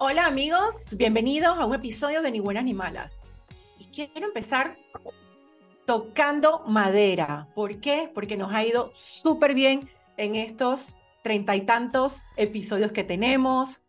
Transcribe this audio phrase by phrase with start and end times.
[0.00, 3.26] Hola amigos, bienvenidos a un episodio de Ni Buenas ni Malas.
[3.80, 4.78] Y quiero empezar
[5.86, 7.48] tocando madera.
[7.52, 8.08] ¿Por qué?
[8.14, 10.94] Porque nos ha ido súper bien en estos
[11.24, 13.82] treinta y tantos episodios que tenemos.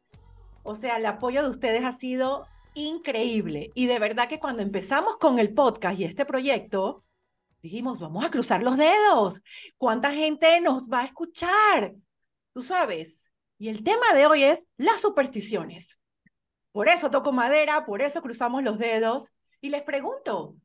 [0.64, 3.70] O sea, el apoyo de ustedes ha sido increíble.
[3.76, 7.04] Y de verdad que cuando empezamos con el podcast y este proyecto,
[7.62, 9.44] dijimos, vamos a cruzar los dedos.
[9.78, 11.94] ¿Cuánta gente nos va a escuchar?
[12.52, 13.32] Tú sabes.
[13.60, 16.00] Y el tema de hoy es las supersticiones.
[16.72, 19.34] Por eso toco madera, por eso cruzamos los dedos.
[19.62, 20.56] Y les pregunto,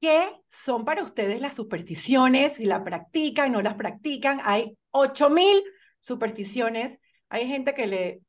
[0.00, 2.54] ¿qué son para ustedes las supersticiones?
[2.54, 4.40] Si la practican, no las practican.
[4.44, 5.62] Hay 8000
[6.00, 6.98] supersticiones.
[7.28, 8.22] Hay gente que le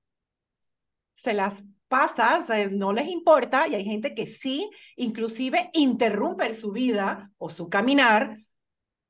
[1.15, 6.53] se las pasa, o sea, no les importa, y hay gente que sí, inclusive interrumpe
[6.53, 8.37] su vida o su caminar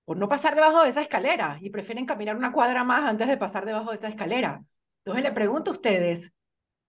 [0.05, 3.37] por no pasar debajo de esa escalera y prefieren caminar una cuadra más antes de
[3.37, 4.63] pasar debajo de esa escalera.
[4.99, 6.31] Entonces le pregunto a ustedes,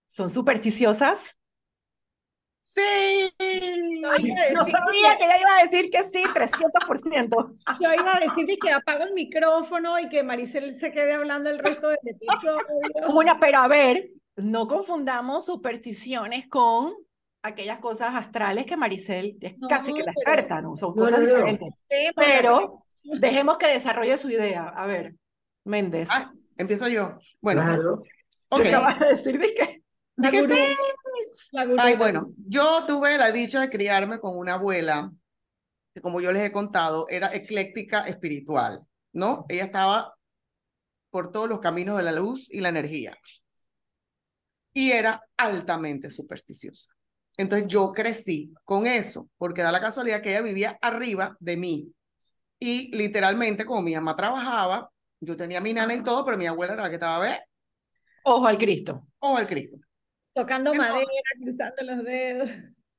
[0.07, 1.37] ¿son supersticiosas?
[2.61, 3.33] Sí.
[4.01, 7.55] no sabía que ella iba a decir que sí, 300%.
[7.79, 11.59] Yo iba a decir que apago el micrófono y que Maricel se quede hablando el
[11.59, 13.13] resto del episodio.
[13.13, 14.03] Bueno, pero a ver,
[14.35, 16.93] no confundamos supersticiones con
[17.41, 20.75] aquellas cosas astrales que Maricel es casi que la experta, ¿no?
[20.75, 21.69] Son cosas diferentes.
[22.15, 24.67] pero dejemos que desarrolle su idea.
[24.67, 25.15] A ver,
[25.63, 26.09] Méndez.
[26.11, 27.17] Ah, empiezo yo.
[27.41, 28.03] Bueno, claro.
[28.49, 28.73] okay.
[28.73, 29.53] vas a decir de
[30.21, 30.75] qué?
[31.77, 35.11] Ay, bueno, yo tuve la dicha de criarme con una abuela
[35.93, 38.81] que, como yo les he contado, era ecléctica espiritual,
[39.13, 39.45] ¿no?
[39.49, 40.15] Ella estaba
[41.09, 43.17] por todos los caminos de la luz y la energía
[44.77, 46.91] y era altamente supersticiosa.
[47.35, 51.91] Entonces yo crecí con eso, porque da la casualidad que ella vivía arriba de mí.
[52.59, 56.73] Y literalmente, como mi mamá trabajaba, yo tenía mi nana y todo, pero mi abuela
[56.73, 57.39] era la que estaba a ver.
[58.23, 59.07] Ojo al Cristo.
[59.17, 59.77] Ojo al Cristo.
[60.37, 61.03] Tocando madera,
[61.41, 62.51] cruzando los dedos.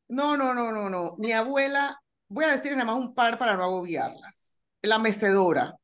[0.08, 1.14] No, no, no, no, no.
[1.19, 4.59] Mi abuela, voy a decir nada más un par para no agobiarlas.
[4.82, 5.77] La mecedora.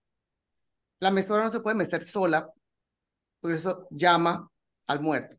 [0.99, 2.51] La mecedora no se puede mecer sola,
[3.39, 4.51] por eso llama
[4.89, 5.37] al muerto.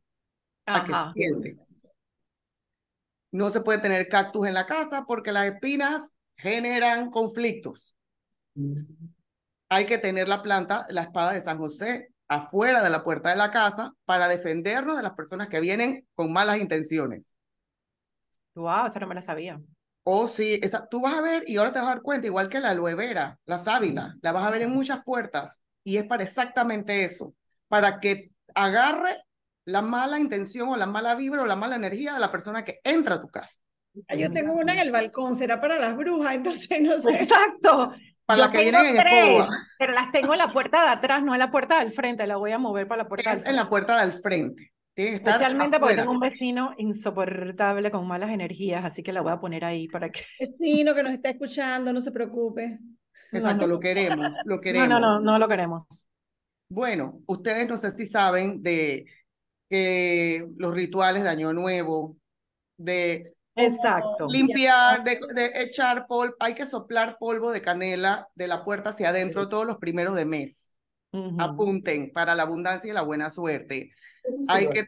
[3.32, 7.94] No se puede tener cactus en la casa porque las espinas generan conflictos.
[9.68, 13.36] Hay que tener la planta, la espada de San José, afuera de la puerta de
[13.36, 17.36] la casa para defendernos de las personas que vienen con malas intenciones.
[18.56, 19.60] Wow, esa no me la sabía.
[20.04, 22.48] Oh, sí, esa, tú vas a ver y ahora te vas a dar cuenta, igual
[22.48, 26.06] que la aloe vera, la sábila, la vas a ver en muchas puertas y es
[26.06, 27.34] para exactamente eso,
[27.68, 29.18] para que agarre
[29.66, 32.80] la mala intención o la mala vibra o la mala energía de la persona que
[32.84, 33.60] entra a tu casa.
[34.08, 37.24] Ah, yo tengo una en el balcón, será para las brujas, entonces no sé.
[37.24, 37.94] Exacto.
[38.26, 39.50] Para las que vienen en escoba.
[39.78, 42.38] Pero las tengo en la puerta de atrás, no en la puerta del frente, la
[42.38, 44.72] voy a mover para la puerta Es en la puerta del frente.
[44.96, 49.66] Especialmente porque tengo un vecino insoportable con malas energías, así que la voy a poner
[49.66, 50.22] ahí para que...
[50.40, 52.80] Vecino que nos está escuchando, no se preocupe.
[53.32, 54.88] Exacto, lo queremos, lo queremos.
[54.88, 55.84] No, no, no, no lo queremos.
[56.70, 59.06] Bueno, ustedes no sé si saben de
[59.70, 62.18] que los rituales de Año Nuevo,
[62.78, 64.28] de Exacto.
[64.30, 69.10] limpiar, de, de, echar polvo, hay que soplar polvo de canela de la puerta hacia
[69.10, 70.78] adentro todos los primeros de mes.
[71.40, 73.90] Apunten para la abundancia y la buena suerte.
[74.50, 74.88] hay, que,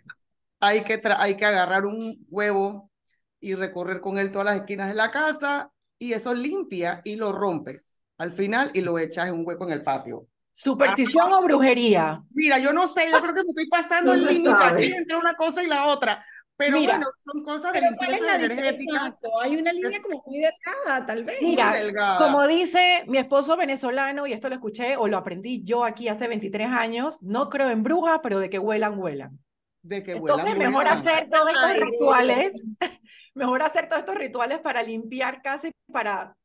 [0.59, 2.91] hay, que hay que agarrar un huevo
[3.39, 7.31] y recorrer con él todas las esquinas de la casa y eso limpia y lo
[7.31, 10.27] rompes al final y lo echas en un hueco en el patio.
[10.51, 12.23] ¿Superstición o brujería?
[12.31, 15.63] Mira, yo no sé, yo creo que me estoy pasando el límite entre una cosa
[15.63, 16.23] y la otra.
[16.57, 19.09] Pero bueno, son cosas de limpieza energética.
[19.43, 21.37] Hay una línea como muy delgada, tal vez.
[21.41, 21.73] Mira,
[22.17, 26.27] como dice mi esposo venezolano, y esto lo escuché o lo aprendí yo aquí hace
[26.27, 29.39] 23 años, no creo en brujas, pero de que huelan, huelan.
[29.83, 30.97] De que Entonces, huelan, mejor huelan.
[30.97, 32.65] hacer todos estos rituales,
[33.35, 36.35] mejor hacer todos estos rituales para limpiar casi para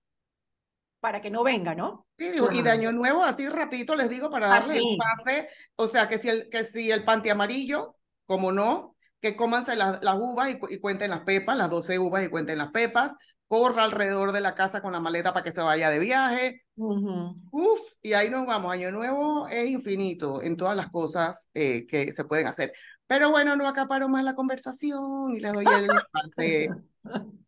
[1.01, 2.07] para que no venga, ¿no?
[2.17, 5.89] Sí, digo, y de año nuevo, así rapidito les digo para darle el pase, o
[5.89, 8.92] sea, que si el, que si el panty amarillo, como no,
[9.23, 12.59] que cómanse las, las uvas y, y, cuenten las pepas, las 12 uvas y cuenten
[12.59, 13.15] las pepas,
[13.47, 16.95] corra alrededor de la casa con la maleta para que se vaya de viaje, uh
[16.95, 17.37] -huh.
[17.53, 22.13] uf, y ahí nos vamos, año nuevo es infinito en todas las cosas eh, que
[22.13, 22.73] se pueden hacer.
[23.07, 26.69] Pero bueno, no acaparo más la conversación y les doy el pase.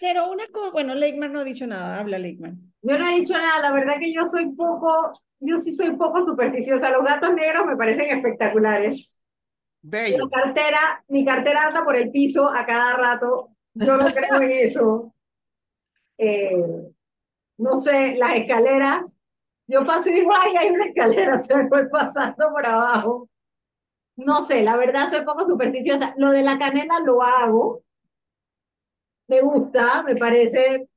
[0.00, 2.72] Pero una cosa, bueno, Leikman no ha dicho nada, habla Leikman.
[2.80, 6.24] Yo no he dicho nada, la verdad que yo soy poco, yo sí soy poco
[6.24, 6.88] supersticiosa.
[6.88, 9.19] Los gatos negros me parecen espectaculares.
[9.82, 13.50] Mi cartera, mi cartera anda por el piso a cada rato.
[13.74, 15.14] Yo no creo en eso.
[16.18, 16.92] Eh,
[17.58, 19.10] no sé, las escaleras.
[19.66, 20.18] Yo paso y
[20.56, 23.28] hay una escalera, se me voy pasando por abajo.
[24.16, 26.14] no sé, la verdad soy poco supersticiosa.
[26.16, 27.82] Lo de la canela lo hago,
[29.28, 30.88] me gusta, me parece,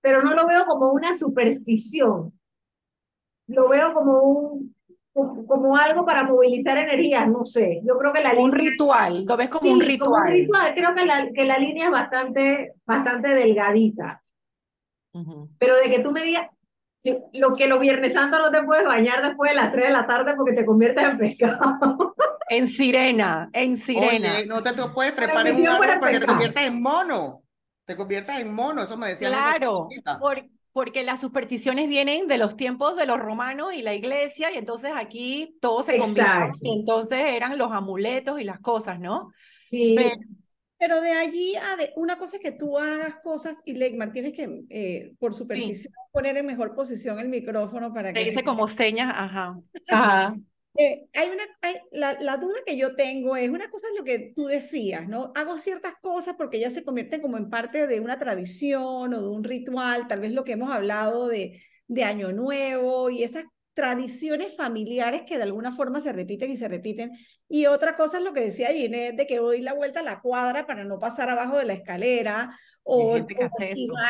[0.00, 2.32] pero no lo veo como una superstición.
[3.46, 4.73] Lo veo como un
[5.14, 7.80] como algo para movilizar energía, no sé.
[7.86, 10.32] Yo creo que la Un línea, ritual, lo ves como un sí, como un ritual.
[10.32, 10.74] ritual.
[10.74, 14.22] Creo que la, que la línea es bastante, bastante delgadita.
[15.12, 15.48] Ujú.
[15.58, 16.48] Pero de que tú me digas,
[17.02, 19.92] si- lo que los Viernes Santos no te puedes bañar después de las 3 de
[19.92, 21.60] la tarde porque te conviertes en pescado.
[22.50, 24.34] En sirena, en sirena.
[24.34, 27.42] Oye, no te, te puedes trepar en un árbol porque te conviertes en mono.
[27.86, 30.18] Te conviertes en mono, eso me cuando Claro, estaba chiquita.
[30.18, 34.58] por- porque las supersticiones vienen de los tiempos de los romanos y la iglesia, y
[34.58, 36.58] entonces aquí todo se combinó, Exacto.
[36.62, 39.30] y entonces eran los amuletos y las cosas, ¿no?
[39.70, 40.16] Sí, Pero-
[40.76, 44.34] Pero de allí a de, una cosa es que tú hagas cosas y Leigmar tienes
[44.34, 48.66] que, eh, por superstición, poner en mejor posición el micrófono para Te que dice como
[48.66, 49.56] señas, ajá.
[49.88, 50.36] Ajá.
[50.76, 54.02] Eh, hay una, hay- la, la duda que yo tengo es, una cosa es lo
[54.04, 55.30] que tú decías, ¿no?
[55.36, 59.28] Hago ciertas cosas porque ya se convierten como en parte de una tradición o de
[59.28, 63.44] un ritual, tal vez lo que hemos hablado de, de Año Nuevo y esas
[63.74, 67.12] tradiciones familiares que de alguna forma se repiten y se repiten.
[67.48, 70.20] Y otra cosa es lo que decía Ginette, de que doy la vuelta a la
[70.20, 73.26] cuadra para no pasar abajo de la escalera o, o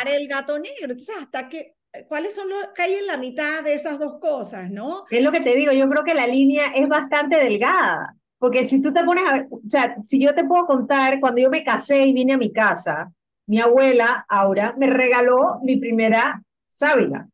[0.07, 0.93] el gato negro.
[0.93, 1.75] Entonces, hasta que,
[2.09, 5.05] ¿cuáles son los que hay en la mitad de esas dos cosas, no?
[5.11, 8.81] Es lo que te digo, yo creo que la línea es bastante delgada, porque si
[8.81, 11.65] tú te pones a ver, o sea, si yo te puedo contar, cuando yo me
[11.65, 13.13] casé y vine a mi casa,
[13.47, 17.29] mi abuela, Aura, me regaló mi primera sábila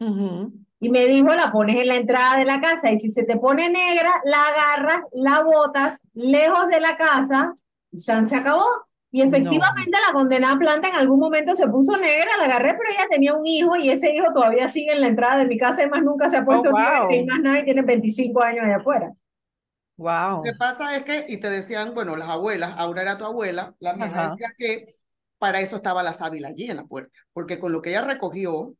[0.00, 0.52] Ujú.
[0.80, 3.36] y me dijo, la pones en la entrada de la casa y si se te
[3.36, 7.54] pone negra, la agarras, la botas lejos de la casa
[7.92, 8.66] y san se acabó.
[9.12, 13.08] Y efectivamente la condenada planta en algún momento se puso negra, la agarré, pero ella
[13.10, 15.88] tenía un hijo y ese hijo todavía sigue en la entrada de mi casa y
[15.90, 17.10] más nunca se ha puesto Oh, negra wow.
[17.10, 19.12] y más nada y tiene 25 años allá afuera.
[19.96, 20.38] Wow.
[20.38, 23.74] Lo que pasa es que, y te decían, bueno, las abuelas, Aura era tu abuela,
[23.80, 24.30] la Ajá.
[24.30, 24.86] decía que
[25.38, 28.74] para eso estaba la sábila allí en la puerta, porque con lo que ella recogió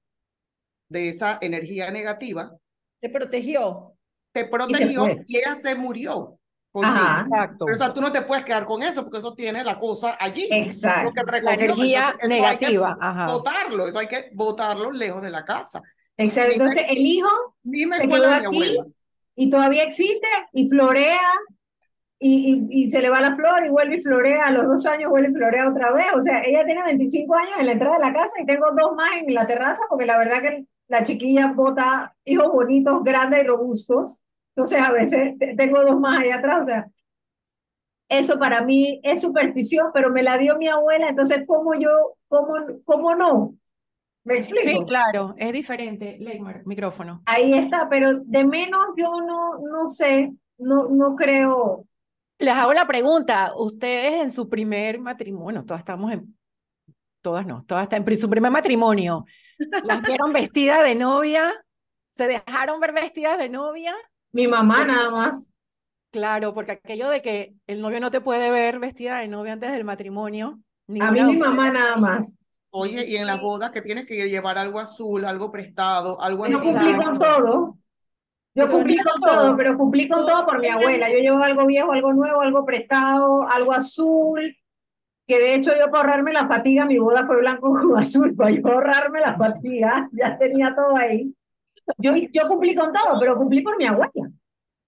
[0.89, 2.53] de esa energía negativa,
[3.01, 3.95] Te protegió.
[4.33, 5.25] te protegió fue.
[5.27, 6.40] y ella se murió
[6.73, 6.97] contigo.
[7.27, 7.65] Exacto.
[7.67, 10.17] Pero o sea, tú no te puedes quedar con eso porque eso tiene la cosa
[10.21, 10.47] allí.
[10.51, 11.09] Exacto.
[11.09, 11.53] Lo que La recogió.
[11.65, 13.27] energía Entonces, negativa, ajá.
[13.33, 15.83] botarlo, eso hay que botarlo lejos de la casa.
[16.17, 16.53] Exacto.
[16.53, 17.29] Dime- Entonces el hijo
[17.63, 18.79] Misma Se quedó aquí.
[19.37, 21.21] y todavía existe y florea
[22.19, 24.85] y, y, y se le va la flor y vuelve y florea, a los dos
[24.87, 26.07] años vuelve y florea otra vez.
[26.15, 28.95] O sea, ella tiene 25 años en la entrada de la casa y tengo dos
[28.95, 33.47] más en la terraza porque la verdad que la chiquilla bota hijos bonitos, grandes y
[33.47, 34.23] robustos.
[34.55, 36.59] Entonces a veces te- tengo dos más allá atrás.
[36.63, 36.87] O sea,
[38.09, 42.55] eso para mí es superstición, pero me la dio mi abuela, entonces ¿cómo yo, cómo,
[42.85, 43.55] cómo no?
[44.25, 44.65] ¿Me explico?
[44.65, 46.17] Sí, claro, es diferente.
[46.19, 47.23] Leymar, micrófono.
[47.27, 51.87] Ahí está, pero de menos yo no, no sé, no, no creo.
[52.39, 56.37] Les hago la pregunta, ustedes en su primer matrimonio, todas estamos en,
[57.23, 59.25] todas no, todas están en su primer matrimonio,
[59.83, 61.53] las vieron vestidas de novia,
[62.13, 63.95] se dejaron ver vestidas de novia,
[64.33, 65.51] Mi mamá nada más.
[66.11, 69.73] claro, porque aquello de que el novio no te puede ver vestida de novia antes
[69.73, 70.61] del matrimonio,
[70.99, 72.37] A mí mi mamá nada más.
[72.73, 76.61] Oye, y en las bodas que tienes que llevar algo azul, algo prestado, algo Yo
[76.61, 77.79] cumplí con todo.
[78.55, 79.37] Yo Pero cumplí no con todo.
[79.43, 81.09] todo, pero cumplí con todo por mi abuela.
[81.11, 84.57] Yo llevo algo viejo, algo nuevo, algo prestado, algo azul,
[85.27, 88.51] que de hecho yo para ahorrarme la fatiga, mi boda fue blanco con azul, para
[88.51, 91.35] yo ahorrarme la fatiga, ya tenía todo ahí.
[91.99, 94.31] Yo, yo cumplí con todo, pero cumplí por mi abuela.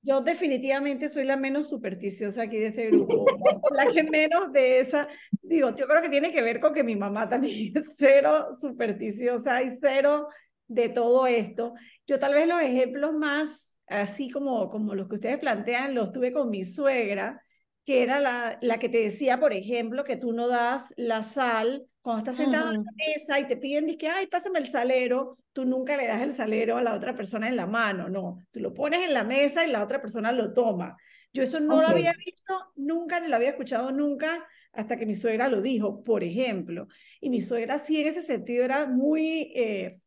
[0.04, 3.24] Yo definitivamente soy la menos supersticiosa aquí de este grupo,
[3.70, 5.06] la que menos de esa,
[5.42, 9.62] digo, yo creo que tiene que ver con que mi mamá también es cero supersticiosa
[9.62, 10.26] y cero
[10.66, 11.74] de todo esto.
[12.06, 16.32] Yo tal vez los ejemplos más, así como, como los que ustedes plantean, los tuve
[16.32, 17.40] con mi suegra,
[17.84, 21.86] que era la, la que te decía, por ejemplo, que tú no das la sal
[22.00, 22.84] cuando estás sentado en Ujú.
[22.84, 26.32] la mesa y te piden, que ay, pásame el salero, tú nunca le das el
[26.32, 29.64] salero a la otra persona en la mano, no, tú lo pones en la mesa
[29.66, 30.96] y la otra persona lo toma.
[31.32, 31.88] Yo eso no lo Ok.
[31.88, 36.22] había visto nunca, ni lo había escuchado nunca, hasta que mi suegra lo dijo, por
[36.24, 36.88] ejemplo.
[37.20, 40.00] Y mi suegra sí en ese sentido era muy, eh,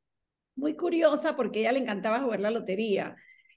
[0.55, 3.15] muy curiosa porque a ella le encantaba jugar la lotería.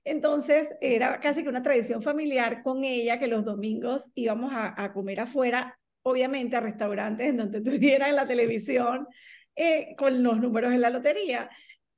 [0.08, 4.92] Entonces era casi que una tradición familiar con ella que los domingos íbamos a, a
[4.92, 9.06] comer afuera, obviamente a restaurantes en donde tuvieran la televisión
[9.54, 11.50] eh, con los números de la lotería.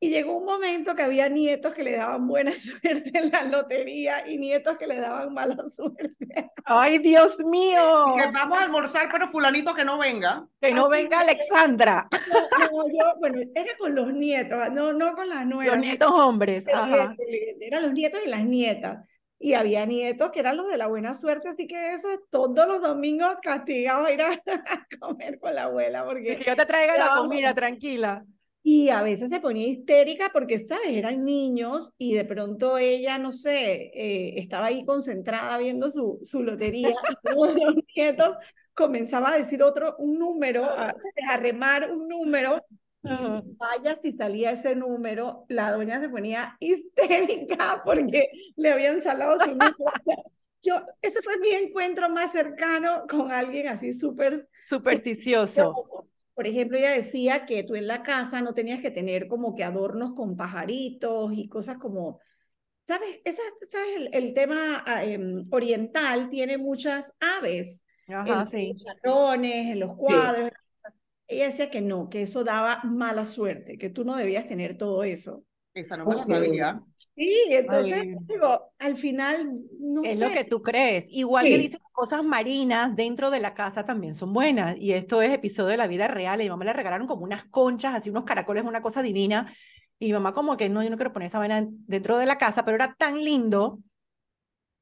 [0.03, 4.27] Y llegó un momento que había nietos que le daban buena suerte en la lotería
[4.27, 6.17] y nietos que le daban mala suerte.
[6.65, 10.47] Ay, Dios mío, Que vamos a almorzar, pero fulanito que no venga.
[10.61, 12.09] que no venga Alexandra,
[12.73, 15.77] No, yo, bueno, era con los nietos, no, no con las nueras.
[15.77, 17.17] los nietos hombres, ajá.
[17.19, 17.67] excelente.
[17.67, 19.05] Eran los nietos y las nietas.
[19.39, 22.67] y había nietos que eran los de la buena suerte, así que eso es todos
[22.69, 24.43] los domingos castigado a ir a,
[25.01, 28.25] comer con la abuela, porque Que yo te traiga la comida, tranquila.
[28.63, 30.89] Y a veces se ponía histérica porque, ¿sabes?
[30.89, 36.43] Eran niños y de pronto ella, no sé, eh, estaba ahí concentrada viendo su, su
[36.43, 36.95] lotería y
[37.35, 38.37] todos los nietos
[38.75, 40.95] comenzaba a decir otro, un número, a,
[41.29, 42.63] a remar un número.
[43.03, 43.43] Ajá.
[43.57, 49.51] Vaya si salía ese número, la doña se ponía histérica porque le habían salado su
[49.51, 49.75] número.
[50.63, 56.07] Yo, ese fue mi encuentro más cercano con alguien así súper Supersticioso.
[56.41, 59.63] Por ejemplo, ella decía que tú en la casa no tenías que tener como que
[59.63, 62.19] adornos con pajaritos y cosas como,
[62.87, 63.19] ¿sabes?
[63.27, 63.89] Esa, ¿sabes?
[63.95, 68.73] El, el tema em, oriental tiene muchas aves Ajá, en sí.
[68.73, 70.51] los jarrones, en los cuadros.
[70.73, 70.95] cosas.
[71.29, 75.05] Ella decía que no, que eso daba mala suerte, que tú no debías tener todo
[75.05, 75.45] eso.
[75.75, 76.83] Esa no me la sabía.
[77.21, 80.25] Sí, entonces, digo, al final, no Es sé.
[80.25, 81.07] lo que tú crees.
[81.11, 84.77] Igual que dicen cosas marinas dentro de la casa también son buenas.
[84.79, 86.41] Y esto es episodio de la vida real.
[86.41, 89.53] Y mi mamá le regalaron como unas conchas, así unos caracoles, una cosa divina.
[89.99, 92.39] Y mi mamá como que no, yo no quiero poner esa vaina dentro de la
[92.39, 93.81] casa, pero era tan lindo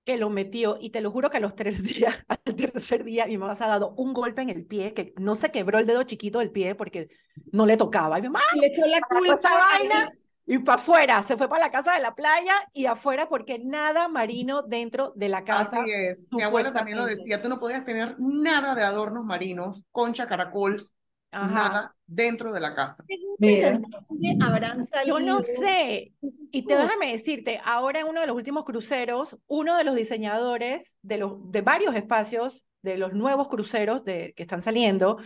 [0.05, 0.79] que lo metió.
[0.81, 3.65] Y te lo juro que a los tres días, al tercer día, mi mamá se
[3.65, 6.51] ha dado un golpe en el pie, que no se quebró el dedo chiquito del
[6.51, 7.09] pie porque
[7.53, 8.19] no le tocaba.
[8.19, 10.13] Y mi mamá, Y le echó la culpa esa vaina
[10.51, 14.09] y para afuera, se fue para la casa de la playa y afuera porque nada
[14.09, 15.83] marino dentro de la casa.
[15.83, 16.27] Así es.
[16.31, 20.91] Mi abuela también lo decía, tú no podías tener nada de adornos marinos, concha, caracol,
[21.31, 21.53] Ajá.
[21.53, 23.05] nada dentro de la casa.
[23.39, 23.73] Mira.
[23.73, 26.15] ¿De dónde habrán Yo no sé.
[26.51, 30.97] Y te déjame decirte, ahora en uno de los últimos cruceros, uno de los diseñadores
[31.03, 35.19] de, los, de varios espacios de los nuevos cruceros de, que están saliendo,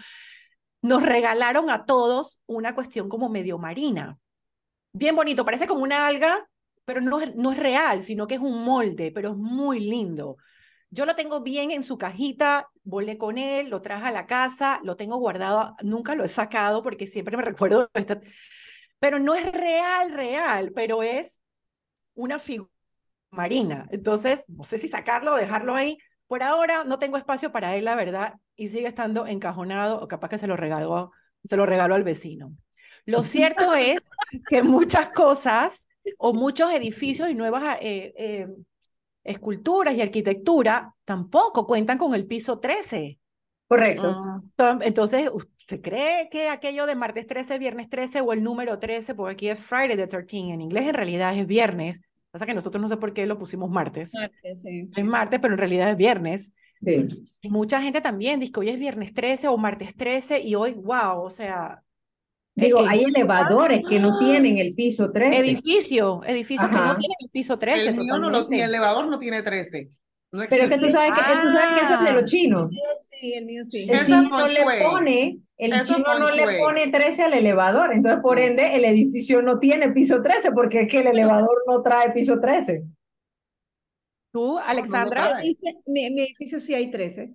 [0.82, 4.18] nos regalaron a todos una cuestión como medio marina.
[4.92, 6.46] Bien bonito, parece como una alga,
[6.84, 10.36] pero no no es real, sino que es un molde, pero es muy lindo.
[10.90, 14.80] Yo lo tengo bien en su cajita, volé con él, lo traje a la casa,
[14.84, 18.20] lo tengo guardado, nunca lo he sacado porque siempre me recuerdo esta,
[19.00, 21.40] pero no es real, real, pero es
[22.14, 22.70] una figura
[23.30, 23.86] marina.
[23.90, 25.98] Entonces, no sé si sacarlo o dejarlo ahí.
[26.28, 30.28] Por ahora no tengo espacio para él, la verdad, y sigue estando encajonado o capaz
[30.30, 31.12] que se lo regaló,
[31.44, 32.56] se lo regaló al vecino.
[33.06, 34.08] Lo cierto es
[34.48, 38.48] que muchas cosas o muchos edificios y nuevas eh, eh,
[39.24, 43.18] esculturas y arquitectura tampoco cuentan con el piso 13.
[43.68, 44.14] Correcto.
[44.58, 49.14] Ah, Entonces, ¿se cree que aquello de martes 13, viernes 13 o el número 13,
[49.14, 52.82] porque aquí es Friday the 13, en inglés en realidad es viernes, pasa que nosotros
[52.82, 54.12] no sé por qué lo pusimos martes,
[54.62, 54.90] Sí.
[54.94, 56.52] es martes, pero en realidad es viernes.
[56.84, 57.08] Sí.
[57.40, 60.74] Y mucha gente también dice que hoy es viernes 13 o martes 13 y hoy,
[60.74, 61.82] wow, o sea,
[62.54, 65.40] Digo, e- hay elevadores que no tienen el piso 13.
[65.40, 66.98] edificio, edificio que no Ajá.
[66.98, 68.64] tiene el piso 13 el mío no lo, mi totalmente.
[68.64, 69.88] elevador no tiene 13.
[70.34, 72.24] No Pero es que tú sabes que, tú sabes que eso es de los Ah.
[72.24, 72.68] chinos.
[73.20, 73.82] Sí, el mío sí.
[73.84, 77.34] El Eso es chino no le pone, el Eso chino no le pone 13 al
[77.34, 81.62] elevador, entonces por ende el edificio no tiene piso 13 porque es que el elevador
[81.66, 82.82] no trae piso 13.
[84.32, 85.38] Tú, Alexandra.
[85.42, 87.34] Dice, mi, mi edificio sí hay 13.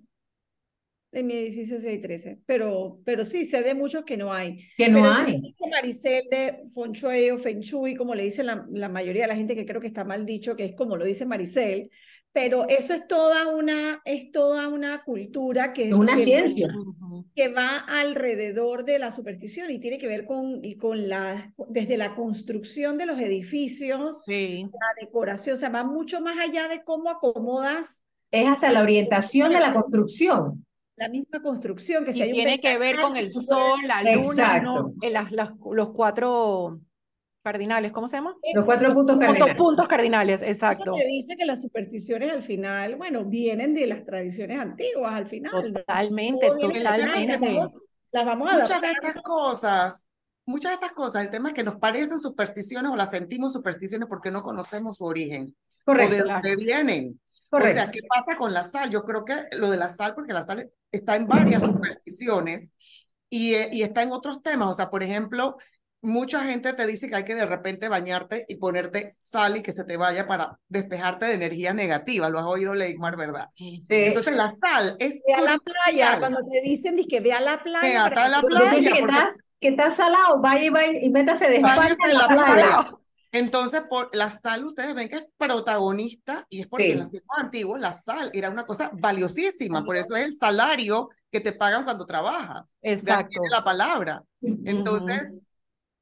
[1.10, 2.40] En mi edificio sí hay 13.
[2.44, 4.58] Pero, pero sí, sé de muchos que no hay.
[4.76, 5.40] Que no Pero hay.
[5.40, 9.28] dice Maricel de Feng Shui o Feng Shui, como le dice la, la mayoría de
[9.28, 11.90] la gente que creo que está mal dicho, que es como lo dice Maricel,
[12.30, 16.68] pero eso es toda una, es toda una cultura que, Es una que- ciencia.
[16.76, 17.24] Ujú.
[17.34, 22.14] que va alrededor de la superstición y tiene que ver con, con la, desde la
[22.14, 27.08] construcción de los edificios, sí, la decoración, o sea, va mucho más allá de cómo
[27.08, 30.66] acomodas Es hasta la orientación de la construcción.
[30.98, 34.60] La misma construcción, que si y un tiene que ver con el sol, la luna,
[34.60, 34.92] ¿no?
[35.02, 36.80] Eh, las- las- los cuatro
[37.42, 38.34] cardinales, ¿cómo se llama?
[38.54, 39.56] Los cuatro puntos cardinales.
[39.56, 40.92] puntos cardinales, exacto.
[40.92, 45.72] te dice que las supersticiones al final, bueno, vienen de las tradiciones antiguas al final.
[45.72, 46.82] Totalmente, totalmente.
[46.82, 47.72] las vamos-
[48.10, 48.90] Las vamos a Muchas adaptar.
[49.02, 50.08] de estas cosas,
[50.46, 54.08] muchas de estas cosas, el tema es que nos parecen supersticiones o las sentimos supersticiones
[54.08, 55.54] porque no conocemos su origen
[55.86, 57.20] o de Correcto, dónde vienen.
[57.48, 57.74] O correcto.
[57.74, 58.90] sea, ¿qué pasa con la sal?
[58.90, 62.72] Yo creo que lo de la sal, porque la sal está en varias supersticiones
[63.30, 64.68] y, eh, y está en otros temas.
[64.68, 65.56] O sea, por ejemplo,
[66.00, 69.72] mucha gente te dice que hay que de repente bañarte y ponerte sal y que
[69.72, 72.28] se te vaya para despejarte de energía negativa.
[72.28, 73.48] Lo has oído, Leigmar, ¿verdad?
[73.54, 73.82] Sí.
[73.88, 76.18] Entonces, la sal es Ve a la playa, crucial.
[76.20, 78.08] cuando te dicen que ve a la playa.
[78.10, 78.70] Ve a la playa.
[78.70, 82.18] Que porque- estás, que estás salado, vaya y, vaya y métase de espalda en la
[82.20, 82.54] la playa.
[82.54, 82.90] playa.
[83.32, 86.90] Entonces, por la sal, ustedes ven que es protagonista y es porque Sí.
[86.92, 91.10] en los tiempos antiguos la sal era una cosa valiosísima, por eso es el salario
[91.30, 92.74] que te pagan cuando trabajas.
[92.80, 93.28] De Exacto.
[93.30, 94.22] viene la palabra.
[94.40, 95.28] Entonces,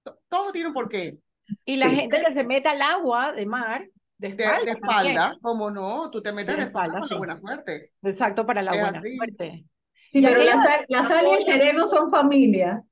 [0.04, 1.18] to- todo tiene un porqué.
[1.64, 1.97] Y la Sí.
[1.97, 3.83] gente que se mete al agua de mar
[4.18, 4.59] De De, espalda.
[4.73, 5.06] de también.
[5.09, 7.18] espalda, como no, tú te metes De de espalda espalda, sí.
[7.18, 7.92] buena suerte.
[8.02, 9.14] Exacto, para la Es buena así.
[9.16, 9.64] suerte.
[10.09, 12.83] Sí, Y pero la de sal, la la sal y el sereno son familia.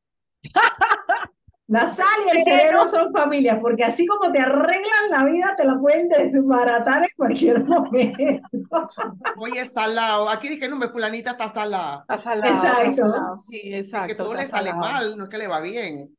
[1.66, 5.64] La sal y el sereno son familia, porque así como te arreglan la vida, te
[5.64, 8.48] la pueden desbaratar en cualquier momento.
[9.38, 10.28] Oye, salado.
[10.28, 12.00] Aquí dije, no, me fulanita está salada.
[12.02, 12.96] Está salado, está Exacto.
[12.96, 13.38] salado.
[13.38, 14.16] Sí, Es que exacto.
[14.16, 14.80] todo le sale salado.
[14.92, 15.94] mal, no es que le va bien.
[15.96, 16.16] Oye,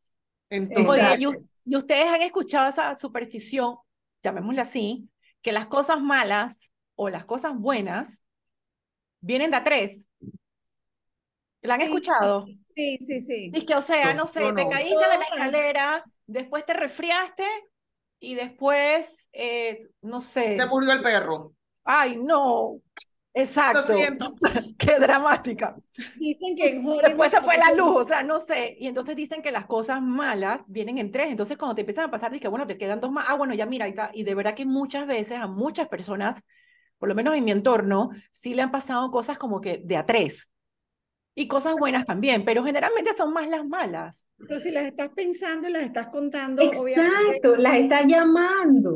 [0.49, 3.77] Entonces, ¿y, ustedes han escuchado esa superstición,
[4.23, 5.07] llamémosla así,
[5.43, 8.23] que las cosas malas o las cosas buenas
[9.21, 10.09] vienen de a tres?
[11.61, 11.85] ¿La han Sí.
[11.85, 12.45] escuchado?
[12.75, 13.51] Sí, sí, sí.
[13.51, 14.69] Es que, o sea, No, no sé, yo te no.
[14.69, 17.45] caíste de la escalera, después te resfriaste
[18.19, 21.53] y después, eh, no sé, se murió el perro.
[21.83, 22.81] ay, no,
[23.33, 24.29] exacto, Lo siento.
[24.77, 25.75] qué dramática.
[26.13, 26.83] Dicen que en.
[26.97, 28.75] Después se fue la luz, o sea, no sé.
[28.79, 31.27] Y entonces dicen que las cosas malas vienen en tres.
[31.29, 33.25] Entonces, cuando te empiezan a pasar, dices, bueno, te quedan dos más.
[33.27, 34.11] Ah, bueno, ya mira, ahí está.
[34.13, 36.41] Y de verdad que muchas veces a muchas personas,
[36.97, 40.05] por lo menos en mi entorno, sí le han pasado cosas como que de a
[40.05, 40.51] tres.
[41.35, 44.25] Y cosas buenas también, pero generalmente son más las malas.
[44.37, 47.01] Pero si las estás pensando y las estás contando, obviamente.
[47.01, 48.91] Exacto, las está llamando.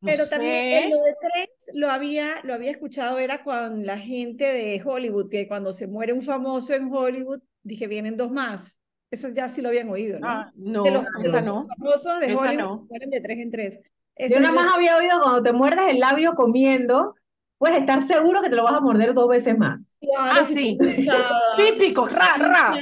[0.00, 0.84] No Pero también sé.
[0.84, 5.28] en lo de tres lo había, lo había escuchado, era con la gente de Hollywood,
[5.28, 8.78] que cuando se muere un famoso en Hollywood, dije, vienen dos más.
[9.10, 10.28] Eso ya sí lo habían oído, ¿no?
[10.28, 11.66] Ah, no, de los, esa los no.
[11.76, 12.86] famosos de Esa Hollywood no.
[12.88, 13.80] mueren de tres en tres.
[14.26, 17.14] Yo Eso nada más había oído cuando te muerdes el labio comiendo,
[17.60, 19.98] puedes estar seguro que te lo vas a morder dos veces más.
[20.00, 20.78] claro, Ah, sí.
[21.58, 22.74] Típico, ra, ra.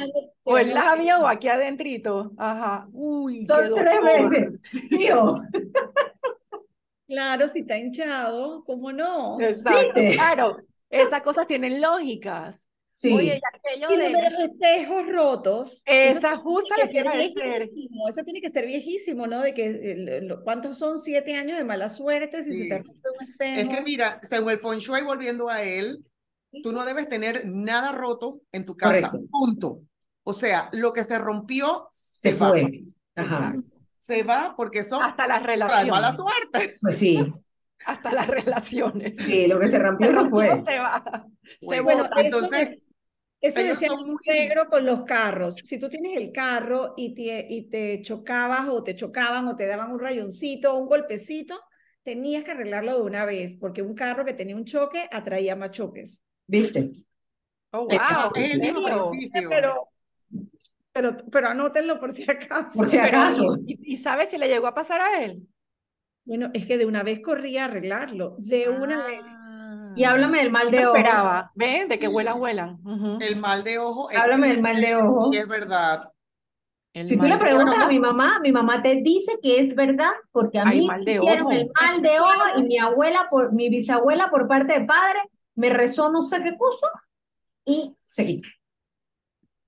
[0.45, 2.31] O el labio o aquí adentrito.
[2.39, 2.87] Ajá.
[2.93, 4.61] Uy, qué Son tres veces.
[4.89, 5.43] Tío,
[7.09, 9.41] Claro, si está hinchado, ¿cómo no?
[9.41, 10.15] Exacto, ¿Viste?
[10.15, 10.59] claro.
[10.91, 12.69] Esas cosas tienen lógicas.
[12.99, 13.13] Sí.
[13.15, 15.83] Oye, y aquello de de los espejos rotos.
[15.85, 17.71] eso esa justa tiene le que quiero ser decir.
[17.75, 19.41] viejísimo, Eso tiene que ser viejísimo, ¿no?
[19.41, 22.83] De que, ¿cuántos son siete años de mala suerte si se te Sí.
[22.83, 23.29] rompe un
[23.59, 23.83] Es que espejo?
[23.85, 26.05] mira, según el Feng Shui, volviendo a él,
[26.63, 29.11] tú no debes tener nada roto en tu casa.
[29.11, 29.29] Correcto.
[29.31, 29.83] Punto.
[30.25, 32.51] O sea, lo que se rompió se, Se va.
[32.51, 32.83] fue.
[33.15, 33.55] Ajá.
[33.99, 36.17] Se va porque son Hasta las trae mala relaciones.
[36.17, 36.75] suerte.
[36.81, 37.33] Pues sí,
[37.85, 39.17] Hasta las relaciones.
[39.19, 40.63] sí, lo que se rompió Se se rompió, fue.
[40.63, 41.05] se va.
[41.61, 42.21] Se Bueno, Bueno, bota.
[42.21, 42.79] eso, entonces,
[43.41, 45.57] eso ellos decía muy- suegro con los carros.
[45.63, 49.67] Si tú tienes el carro y te, y te chocabas o te chocaban o te
[49.67, 51.59] daban un rayoncito o un golpecito,
[52.03, 55.71] tenías que arreglarlo de una vez, porque un carro que tenía un choque atraía más
[55.71, 56.23] choques.
[56.47, 56.91] ¿Viste?
[57.71, 59.49] Oh, wow, es el ¿en mismo principio.
[59.51, 59.89] Pero,
[60.93, 62.77] pero, pero anótenlo por si acaso.
[62.77, 63.59] Por si Pero, acaso.
[63.67, 65.47] ¿y, y sabes si le llegó a pasar a él?
[66.25, 69.25] Bueno, es que de una vez corría a arreglarlo, de una vez.
[69.97, 70.97] Y háblame del mal de No ojo.
[70.97, 71.53] esperaba.
[71.55, 71.89] ¿Ven?
[71.89, 72.79] De que vuelan, vuelan.
[72.85, 73.19] Ujú.
[73.21, 75.31] El mal de ojo Háblame del mal de ojo.
[75.33, 76.05] y es verdad.
[76.95, 77.85] El Si tú le preguntas ojo.
[77.85, 81.01] a mi mamá, mi mamá te dice que es verdad, porque a Hay mí mal
[81.05, 81.53] me de hicieron ojo.
[81.53, 85.21] el mal de ojo y mi abuela, por, mi bisabuela por parte de padre,
[85.55, 86.87] me rezó no sé qué cosa
[87.65, 88.49] y se quitó.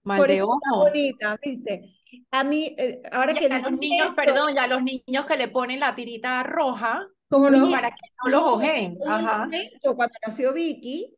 [0.02, 0.84] Mal Por de eso está ojo.
[0.86, 1.94] bonita, ¿viste?
[2.32, 5.36] A mí, eh, ahora Y que a los niños, esto, perdón, ya los niños que
[5.36, 7.70] le ponen la tirita roja ¿Cómo no?
[7.70, 8.98] para que no los ojeen.
[9.06, 9.44] Ajá.
[9.44, 11.14] momento, cuando nació Vicky,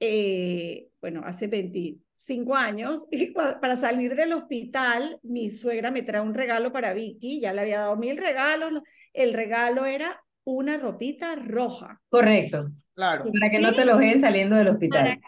[0.00, 6.34] eh, bueno, hace 25 años, y para salir del hospital, mi suegra me trae un
[6.34, 8.82] regalo para Vicky, ya le había dado mil regalos,
[9.12, 12.00] el regalo era una ropita roja.
[12.08, 12.66] Correcto.
[12.94, 13.26] Claro.
[13.32, 15.20] Para que no te lo ojeen saliendo del hospital.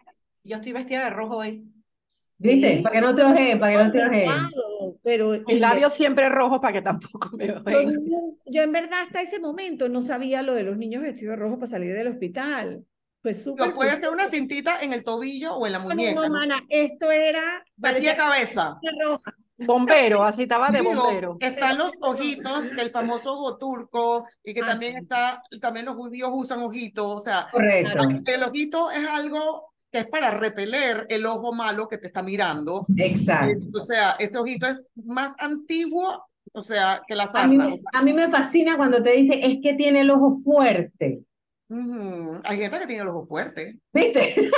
[0.42, 1.64] Yo estoy vestida de rojo hoy.
[2.38, 2.76] ¿Viste?
[2.76, 2.83] Sí.
[2.83, 4.31] Para que no te ojeen, para que no te ojeen.
[5.09, 9.40] Pero Mis labios siempre rojos para que tampoco me no- yo en verdad hasta ese
[9.40, 12.85] momento no sabía lo de los niños vestidos de rojo para salir del hospital.
[13.23, 16.29] Fue súper Lo puede ser una cintita en el tobillo o en la muñeca.
[16.29, 18.79] no, esto era parecía cabeza.
[19.03, 19.35] roja.
[19.61, 21.37] Bombero, así estaba de Digo, bombero.
[21.40, 24.99] están los ojitos, el famoso ojo turco, y que Ah, también sí.
[25.03, 27.99] está, también los judíos usan ojitos, o sea, Correcto.
[28.27, 32.85] el ojito es algo que es para repeler el ojo malo que te está mirando.
[32.96, 33.66] Exacto.
[33.74, 37.77] O sea, ese ojito es más antiguo, o sea, que la A mí, sarna.
[37.92, 41.20] a mí me fascina cuando te dice, es que tiene el ojo fuerte.
[41.70, 42.40] Ujú.
[42.44, 43.79] Hay gente que tiene el ojo fuerte.
[43.92, 44.35] ¿Viste?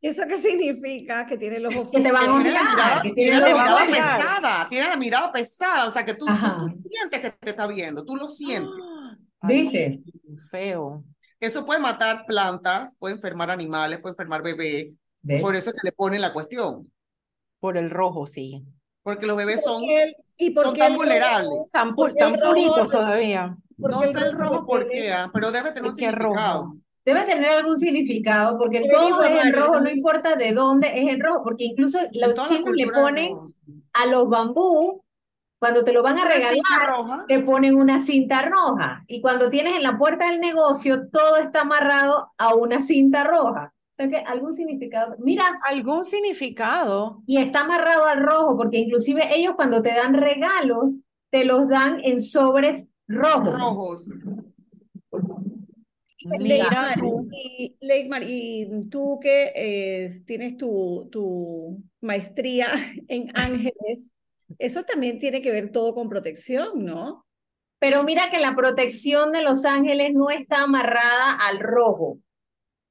[0.00, 1.26] ¿Eso qué significa?
[1.26, 4.88] Que tiene los ojos Que te van a mirada, que tiene la mirada pesada, tiene
[4.88, 8.28] la mirada pesada, o sea, que tú, tú- sientes que te está viendo, tú lo
[8.28, 8.88] sientes.
[9.42, 10.00] ¿Viste?
[10.50, 11.02] feo.
[11.40, 14.88] Eso puede matar plantas, puede enfermar animales, puede enfermar bebés.
[15.22, 15.40] ¿Ves?
[15.42, 16.90] Por eso es que le ponen la cuestión.
[17.60, 18.64] Por el rojo, sí.
[19.02, 19.82] Porque los bebés son,
[20.36, 21.70] ¿Y son tan vulnerables.
[21.72, 23.56] Tan, pu- tan el rojo- puritos todavía.
[23.78, 26.34] No sé el rojo por qué, ah, pero debe tener un ¿Por qué rojo?
[26.34, 26.76] significado.
[27.04, 30.88] Debe tener algún significado, porque Pero todo digo, es en rojo, no importa de dónde
[30.88, 33.32] es en rojo, porque incluso los chinos le ponen
[33.94, 35.02] a los bambú
[35.58, 39.04] Cuando te lo van a regalar, te ponen una cinta roja.
[39.08, 43.74] Y cuando tienes en la puerta del negocio, todo está amarrado a una cinta roja.
[43.90, 45.16] O sea que algún significado.
[45.18, 47.22] Mira, ¿Algún significado?
[47.26, 51.98] y está amarrado al rojo, porque inclusive ellos cuando te dan regalos, te los dan
[52.04, 53.58] en sobres rojos.
[53.58, 54.04] Rojos.
[56.38, 56.94] Mira
[57.32, 62.68] y, Leitmar, y tú que eh, tienes tu, tu maestría
[63.08, 64.12] en ángeles,
[64.58, 67.26] eso también tiene que ver todo con protección, ¿no?
[67.78, 72.18] Pero mira que la protección de los ángeles no está amarrada al rojo.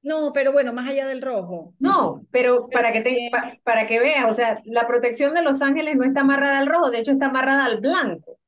[0.02, 1.74] No, pero bueno, más allá del rojo.
[1.78, 3.30] No, pero para que, te,
[3.64, 6.90] para que veas, o sea, la protección de los ángeles no está amarrada al rojo,
[6.90, 8.38] de hecho está amarrada al blanco.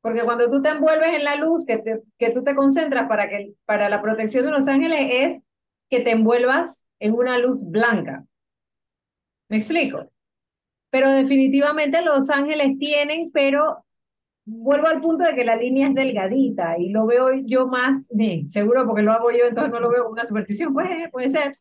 [0.00, 3.28] Porque cuando tú te envuelves en la luz, que, te- que tú te concentras para,
[3.28, 5.40] que, para la protección de los ángeles es
[5.90, 8.24] que te envuelvas en una luz blanca.
[9.48, 10.10] ¿Me explico?
[10.94, 13.84] Pero definitivamente los ángeles tienen, pero
[14.46, 18.44] vuelvo al punto de que la línea es delgadita y lo veo yo más, eh,
[18.48, 21.54] seguro porque lo hago yo, entonces no lo veo como una superstición, pues puede ser.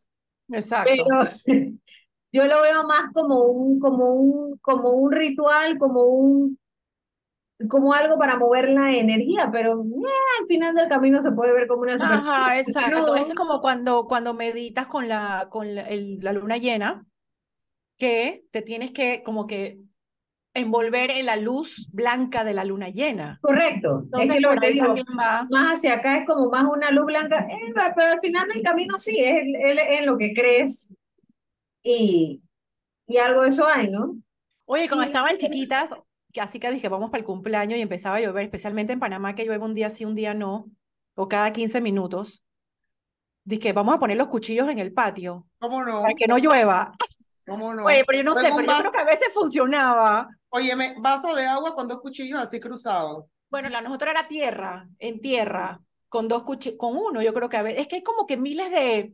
[0.49, 1.03] Exacto.
[1.03, 1.25] Pero
[2.33, 6.59] yo lo veo más como un, como un, como un ritual, como un,
[7.69, 9.85] como algo para mover la energía, pero eh,
[10.41, 12.59] al final del camino se puede ver como una Ajá, superstición.
[12.59, 13.01] exacto.
[13.05, 17.05] No, es como cuando, cuando meditas con la, con la, el- la luna llena,
[18.03, 19.79] que te tienes que como que
[20.53, 23.41] envolver en la luz blanca de la luna llena.
[23.41, 24.07] correcto.
[24.15, 25.47] Es Entonces, que lo que digo, va.
[25.49, 28.97] más hacia acá es como más una luz blanca, eh, pero al final del camino
[28.99, 30.89] sí, es, es, es en lo que crees
[31.83, 32.41] y,
[33.07, 34.17] y algo de eso hay, ¿no?
[34.65, 35.91] Oye, cuando estaban chiquitas,
[36.31, 39.35] que así que dije, vamos para el cumpleaños y empezaba a llover, especialmente en Panamá,
[39.35, 40.71] que llueve un día sí, un día no,
[41.15, 42.43] o cada 15 minutos.
[43.45, 46.01] Dije, vamos a poner los cuchillos en el patio ¿Cómo no?
[46.01, 46.93] para que no llueva.
[47.45, 47.85] ¿Cómo no?
[47.85, 50.27] Oye, pero yo no sé, pero un yo creo que vaso- a veces funcionaba.
[50.49, 53.25] Óyeme, vaso de agua con dos cuchillos así cruzados.
[53.49, 55.79] Bueno, la nosotros era tierra, en tierra,
[56.09, 58.37] con dos cuchillos, con uno, yo creo que a veces, es que hay como que
[58.37, 59.13] miles de,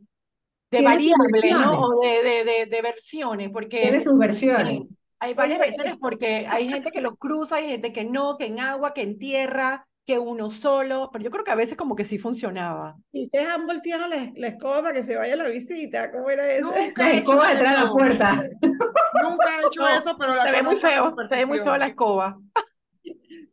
[0.70, 1.42] de variables.
[1.50, 1.80] ¿no?
[1.80, 4.88] O de, de, de, de versiones, porque Tiene sus versiones.
[5.18, 8.46] hay varias Oye, versiones, porque hay gente que lo cruza, hay gente que no, que
[8.46, 11.94] en agua, que en tierra, que uno solo, pero yo creo que a veces como
[11.94, 12.96] que sí funcionaba.
[13.12, 16.52] Y ustedes han volteado la, la escoba para que se vaya la visita, ¿cómo era
[16.52, 16.66] eso?
[16.66, 17.92] Nunca he hecho escobas detrás de la eso.
[17.92, 18.42] puerta.
[19.22, 21.76] Nunca he hecho No, eso, pero la Se ve muy feo, se ve muy feo
[21.76, 22.38] la escoba.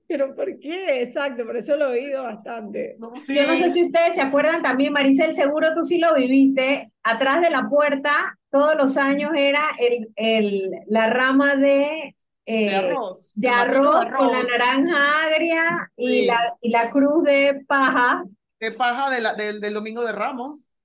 [0.10, 1.02] Pero ¿por qué?
[1.02, 2.96] Exacto, por eso lo he oído bastante.
[2.98, 3.36] No Sí.
[3.36, 6.94] Yo no sé si ustedes se acuerdan también, Maricel, seguro tú sí lo viviste.
[7.04, 12.16] Atrás de la puerta, todos los años era el, el, la rama de,
[12.48, 13.32] eh, De arroz.
[13.36, 16.26] de arroz con la naranja agria y, Sí.
[16.26, 18.24] la, y la cruz de paja
[18.60, 20.78] De paja de la- del, del domingo de Ramos.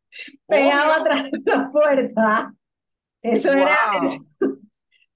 [0.47, 2.53] pegado atrás de la puerta.
[3.23, 3.77] Eso era,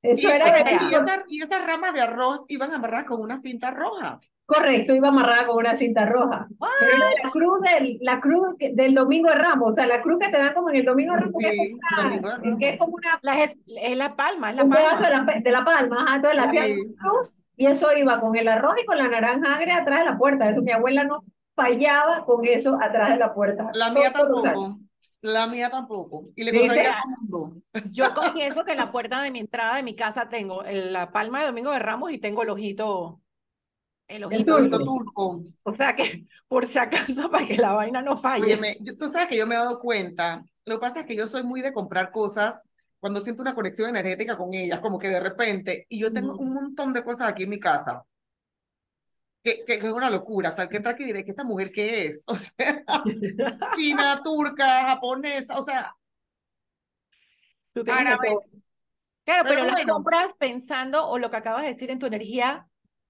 [0.02, 3.72] eso Y, era y esas, y esas ramas de arroz iban amarradas con una cinta
[3.72, 4.20] roja.
[4.46, 6.46] Correcto, iba amarrada con una cinta roja.
[6.80, 10.28] Pero la cruz del, la cruz del domingo de Ramos, o sea, la cruz que
[10.30, 12.68] te dan como en el domingo de Ramos, que es Sí, como una, domingo que
[12.68, 15.32] es como una La, es, es la palma, es la pedazo de palma.
[15.34, 16.94] la, de la palma, ajá, entonces hacían Sí.
[16.96, 20.16] cruz y eso iba con el arroz y con la naranja agria atrás de la
[20.18, 20.48] puerta.
[20.48, 21.24] Eso mi abuela no
[21.56, 23.70] fallaba con eso atrás de la puerta.
[23.74, 24.78] La mía tampoco.
[25.22, 26.28] La mía tampoco.
[26.36, 26.52] Y le.
[27.92, 31.10] Yo confieso que en la puerta de mi entrada de mi casa tengo el- la
[31.10, 33.20] palma de Domingo de Ramos y tengo el ojito,
[34.08, 34.44] el ojito.
[34.44, 34.60] turco.
[34.60, 35.44] Ojito turco.
[35.62, 38.44] O sea que, por si acaso, para que la vaina no falle.
[38.44, 40.44] Óyeme, yo- tú sabes que yo me he dado cuenta.
[40.64, 42.64] Lo que pasa es que yo soy muy de comprar cosas
[42.98, 46.52] cuando siento una conexión energética con ellas, como que de repente, y yo tengo un
[46.52, 48.04] montón de cosas aquí en mi casa.
[49.44, 51.44] Que, que, que es una locura, o sea, el que entra aquí diré que esta
[51.44, 52.82] mujer qué es, o sea,
[53.76, 55.94] china, turca, japonesa, o sea,
[57.72, 58.04] Tú tienes.
[58.04, 58.18] Claro,
[59.42, 62.66] pero, Pero las compras pensando, o lo que acabas de decir en tu energía,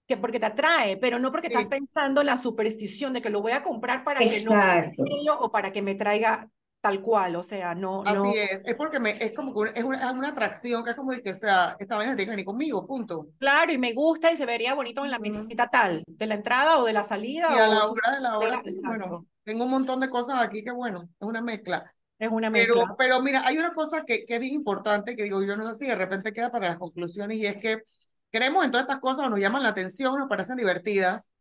[0.07, 1.69] que porque te atrae, pero no porque estás Sí.
[1.69, 5.03] pensando en la superstición de que lo voy a comprar para que no Exacto.
[5.41, 6.49] o para que me traiga
[6.81, 7.35] tal cual.
[7.37, 8.33] O sea, no, Así no.
[8.33, 11.11] es, es porque me, es como que es una, es una atracción que es como
[11.13, 13.27] de que, o sea, esta vaina tiene que venir conmigo, punto.
[13.39, 16.79] Claro, y me gusta y se vería bonito en la mesita tal, de la entrada
[16.79, 17.49] o de la salida.
[17.51, 18.89] Y a o la hora de la de hora, la- sí, exacto.
[18.89, 21.85] bueno, tengo un montón de cosas aquí que, bueno, es una mezcla.
[22.19, 22.95] Es una Pero, mezcla.
[22.97, 25.75] pero mira, hay una cosa que, que es bien importante, que digo, yo no sé
[25.81, 27.83] si de repente queda para las conclusiones, y es que
[28.33, 31.33] creemos en todas estas cosas, o nos llaman la atención, nos parecen divertidas,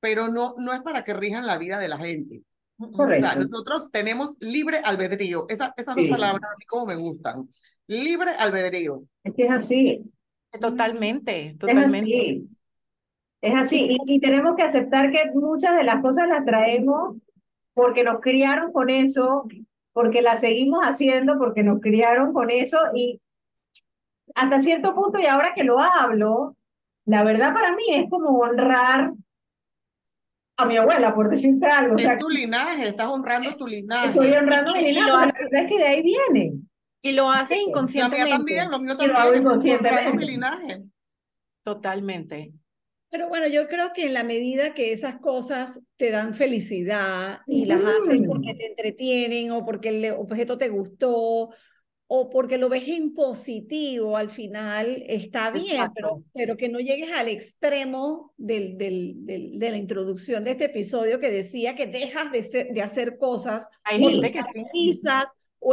[0.00, 2.42] pero no, no es para que rijan la vida de la gente.
[2.78, 3.28] O sea, Correcto.
[3.38, 5.46] nosotros tenemos libre albedrío.
[5.48, 6.10] Esa, esas dos Sí.
[6.10, 7.48] palabras a mí como me gustan.
[7.86, 9.04] Libre albedrío.
[9.22, 10.12] Es que es así.
[10.60, 11.98] Totalmente, Es totalmente.
[11.98, 12.48] así.
[13.40, 13.88] Es así.
[13.90, 17.14] Y, y tenemos que aceptar que muchas de las cosas las traemos
[17.74, 19.46] porque nos criaron con eso,
[19.92, 23.20] porque las seguimos haciendo, porque nos criaron con eso y
[24.34, 26.56] hasta cierto punto, y ahora que lo hablo,
[27.06, 29.12] la verdad para mí es como honrar
[30.56, 31.96] a mi abuela, por decirte algo.
[31.96, 34.08] O sea, Es tu linaje, estás honrando tu linaje.
[34.08, 36.52] estoy honrando a mi Y linaje, lo hace- la verdad es que de ahí viene.
[37.02, 38.30] Y lo haces inconscientemente.
[38.30, 40.12] también, lo mío Y lo hago también, inconscientemente.
[40.16, 40.82] mi linaje.
[41.62, 42.52] Totalmente.
[43.10, 47.64] Pero bueno, yo creo que en la medida que esas cosas te dan felicidad y
[47.66, 48.26] las haces Ujú.
[48.26, 51.50] porque te entretienen o porque el objeto te gustó
[52.16, 56.22] o porque lo ves en positivo al final, está bien, pero,
[56.56, 61.30] que no llegues al extremo del, del, del- de la introducción de este episodio que
[61.30, 64.64] decía que dejas de, ser- de hacer cosas Hay o gente sí.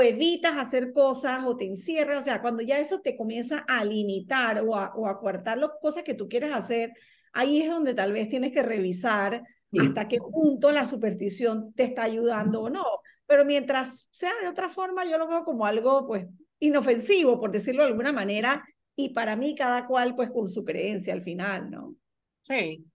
[0.01, 4.63] evitas hacer cosas o te encierras, o sea, cuando ya eso te comienza a limitar
[4.65, 6.93] o a, o a coartar las cosas que tú quieres hacer,
[7.33, 9.77] ahí es donde tal vez tienes que revisar Sí.
[9.79, 12.83] hasta qué punto la superstición te está ayudando o no.
[13.31, 16.27] Pero mientras sea de otra forma, yo lo veo como algo pues
[16.59, 18.61] inofensivo, por decirlo de alguna manera,
[18.93, 21.95] y para mí cada cual pues con su creencia al final, ¿no?
[22.41, 22.85] Sí.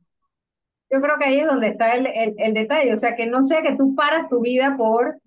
[0.90, 3.42] Yo creo que ahí es donde está el, el, el detalle, o sea, que no
[3.42, 5.22] sea que tú paras tu vida por,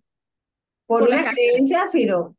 [0.86, 1.38] por, Por la una calle.
[1.38, 2.36] creencia, sino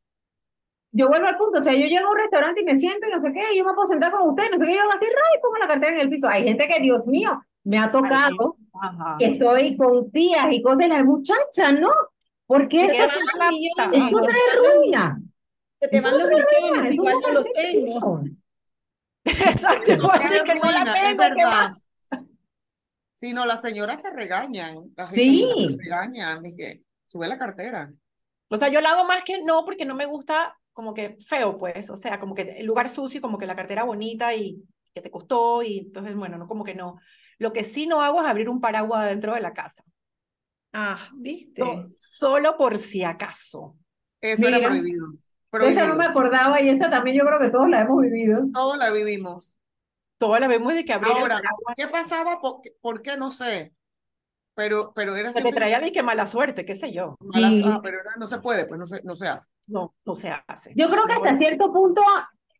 [0.92, 3.11] yo vuelvo al punto, o sea, yo llego a un restaurante y me siento y
[3.11, 4.83] no sé qué, y yo me puedo sentar con usted, no sé qué, y yo
[4.83, 5.38] hago así, ¡ray!
[5.38, 6.28] y pongo la cartera en el piso.
[6.30, 7.33] Hay gente que, Dios mío,
[7.64, 9.16] me ha tocado Ajá.
[9.18, 11.90] que estoy con tías y cosas, y las muchachas, ¿no?
[12.50, 14.26] Porque eso, es la- eso Ajá.
[14.26, 15.22] trae ruina.
[15.78, 18.22] Se te van los millones, es igual no los tengo.
[19.24, 19.92] Exacto.
[19.92, 21.84] Igual que no la es tengo, ¿qué más?
[23.12, 25.76] Si no, las señoras te regañan, las Sí.
[25.76, 27.92] te regañan, de que sube la cartera.
[28.48, 31.56] O sea, yo lo hago más que no, porque no me gusta como que feo,
[31.56, 31.88] pues.
[31.88, 34.60] O sea, como que el lugar sucio y como que la cartera bonita y
[34.92, 36.98] que te costó y entonces, bueno, no, como que no.
[37.38, 39.84] Lo que sí no hago es abrir un paraguas dentro de la casa.
[40.72, 41.61] Ah, ¿viste?
[41.61, 43.76] No, solo por si acaso.
[44.20, 44.68] Eso era Mira.
[44.70, 45.06] prohibido.
[45.52, 46.11] De esa no me Prohibido.
[46.11, 48.42] acordaba y esa también yo creo que todos la hemos vivido.
[48.52, 49.56] Todos la vivimos.
[50.18, 52.40] Todas las vemos de que abrir el Ahora, paraguas ¿qué pasaba?
[52.40, 53.16] ¿Por qué, por qué?
[53.16, 53.72] No sé.
[54.54, 57.16] Pero, pero era te siempre traía de que mala suerte, qué sé yo.
[57.20, 57.62] malas- Sí.
[57.66, 59.50] ah, pero era- no se puede, pues no se, no se hace.
[59.66, 60.72] No, no se hace.
[60.76, 62.02] Yo creo que hasta cierto punto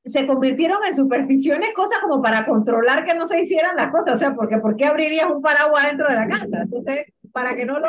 [0.03, 4.15] se convirtieron en supersticiones, cosas como para controlar que no se hicieran las cosas.
[4.15, 6.63] O sea, porque ¿por qué abrirías un paraguas dentro de la casa?
[6.63, 7.89] Entonces, para que no lo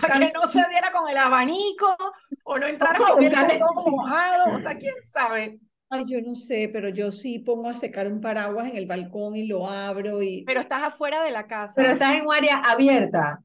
[0.00, 1.96] Para que no se diera con el abanico
[2.44, 4.54] o no entrara con el todo mojado.
[4.54, 5.58] O sea, quién sabe.
[5.88, 9.36] Ay, yo no sé, pero yo sí pongo a secar un paraguas en el balcón
[9.36, 10.42] y lo abro y...
[10.44, 11.74] Pero estás afuera de la casa.
[11.76, 13.40] Pero estás en un área abierta.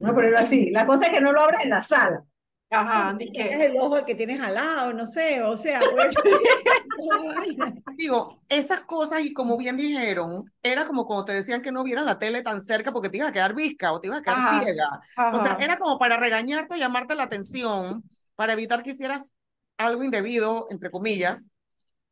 [0.00, 0.70] No ponerlo así.
[0.70, 2.24] La cosa es que no lo abras en la sala.
[2.72, 3.60] Ajá, que di tengas que.
[3.60, 6.20] el ojo al que tienes al lado, no sé, o sea, pues...
[7.96, 12.04] Digo, esas cosas, y como bien dijeron, era como cuando te decían que no vieras
[12.06, 14.38] la tele tan cerca porque te ibas a quedar visca o te ibas a quedar
[14.38, 15.00] Ajá, ciega.
[15.30, 15.64] O sea, Ajá.
[15.64, 18.02] era como para regañarte o llamarte la atención,
[18.34, 19.34] para evitar que hicieras
[19.78, 21.50] algo indebido, entre comillas.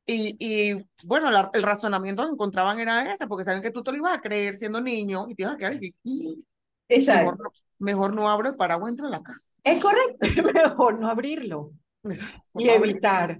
[0.06, 3.92] Y, y bueno, la- el razonamiento que encontraban era ese, porque saben que tú te
[3.92, 6.42] lo ibas a creer siendo niño y te ibas a quedar y "Mm,
[6.88, 7.38] Exacto.
[7.38, 9.54] mejor, mejor no abro el paraguas dentro de la casa.
[9.64, 10.18] Es correcto.
[10.54, 11.72] Mejor no abrirlo
[12.54, 13.38] y evitar.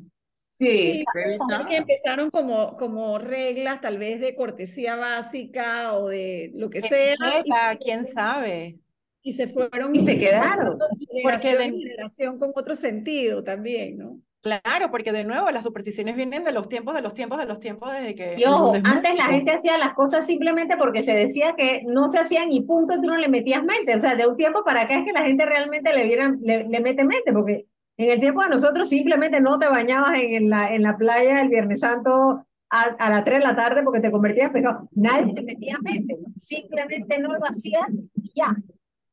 [0.59, 0.93] Sí.
[0.93, 1.67] Sí, evitar.
[1.69, 7.15] que empezaron como, como reglas tal vez de cortesía básica o de lo que sea,
[7.15, 8.79] y, quién sabe.
[9.23, 10.79] y se fueron Y se quedaron.
[11.23, 14.21] Porque de- en generación con otro sentido también, ¿no?
[14.43, 17.61] Claro, porque de nuevo las supersticiones vienen de los tiempos, de los tiempos, de los
[17.61, 21.55] tiempos desde que Y ojo, antes la gente hacía las cosas simplemente porque se decía
[21.59, 23.95] que no se hacían y punto, tú no le metías mente.
[23.95, 26.65] O sea, de un tiempo para acá es que la gente realmente le, vieran, le,
[26.65, 27.67] le mete mente, porque
[27.99, 31.51] en el tiempo de nosotros simplemente no te bañabas en, la, en la playa el
[31.51, 34.89] Viernes Santo a, a las 3 de la tarde porque te convertías en pescado.
[34.93, 38.57] Nadie le metía mente, simplemente no lo hacías y ya.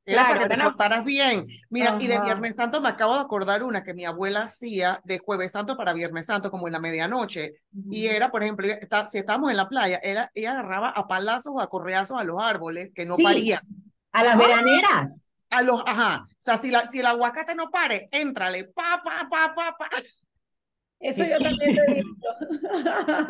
[0.09, 1.45] Era Claro, te portaras bien.
[1.69, 2.23] Mira, y de Ajá.
[2.23, 5.91] Viernes Santo me acabo de acordar una que mi abuela hacía de Jueves Santo para
[5.91, 7.55] Viernes Santo, como en la medianoche.
[7.91, 11.51] Y era, por ejemplo, está- si estábamos en la playa, ella, ella agarraba a palazos
[11.55, 13.23] o a correazos a los árboles que no Sí.
[13.23, 13.61] parían.
[14.13, 15.09] A las veraneras.
[15.49, 16.23] A los, ajá.
[16.25, 18.63] O sea, si, la, si el aguacate no pare, éntrale.
[18.63, 19.89] Pa, pa, pa, pa, pa.
[20.99, 22.27] Eso yo también lo he visto.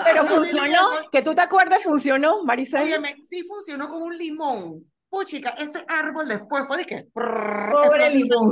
[0.03, 0.79] Pero funcionó,
[1.11, 2.37] que tú te acuerdes, funcionó.
[2.41, 4.83] Óyeme, sí funcionó con un limón.
[5.09, 7.07] Puchica, ese árbol después fue de que.
[7.13, 8.51] Pobre limón.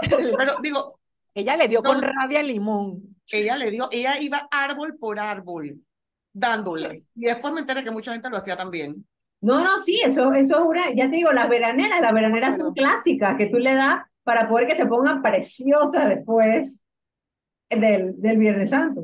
[0.38, 0.98] Pero digo,
[1.34, 3.16] Ella le dio con rabia al limón.
[3.30, 5.80] ella le dio, ella iba árbol por árbol,
[6.32, 7.00] dándole.
[7.14, 9.06] Y después me enteré que mucha gente lo hacía también.
[9.40, 12.72] No, no, sí, eso, eso es una, ya te digo, las veraneras, las veraneras son
[12.74, 16.84] clásicas que tú le das para poder que se pongan preciosas después
[17.68, 19.02] del, del Viernes Santo.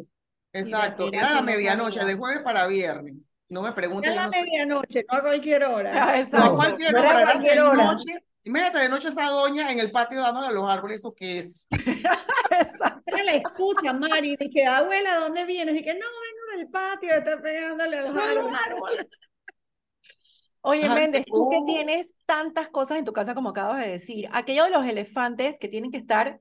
[0.58, 3.34] Exacto, era la no medianoche, de jueves para viernes.
[3.48, 4.10] No me pregunten.
[4.10, 4.42] Ya yo a no la sé.
[4.42, 5.90] medianoche, no a cualquier hora.
[5.94, 6.56] Ah, No, a Exacto.
[6.56, 7.84] cualquier no era hora, era cualquier de hora.
[7.84, 8.24] noche.
[8.44, 11.66] Imagínate de noche esa doña en el patio dándole a los árboles, ¿eso qué es?
[12.50, 13.02] Exacto.
[13.06, 15.74] Era la excusa, Mari, dije, abuela, ¿dónde vienes?
[15.74, 18.54] Dije, no, vengo del patio, de estar pegándole a los No, árboles.
[18.66, 19.06] árboles.
[20.60, 24.28] Oye, Ay, Méndez, tú que tienes tantas cosas en tu casa como acabas de decir,
[24.32, 26.40] aquello de los elefantes que tienen que estar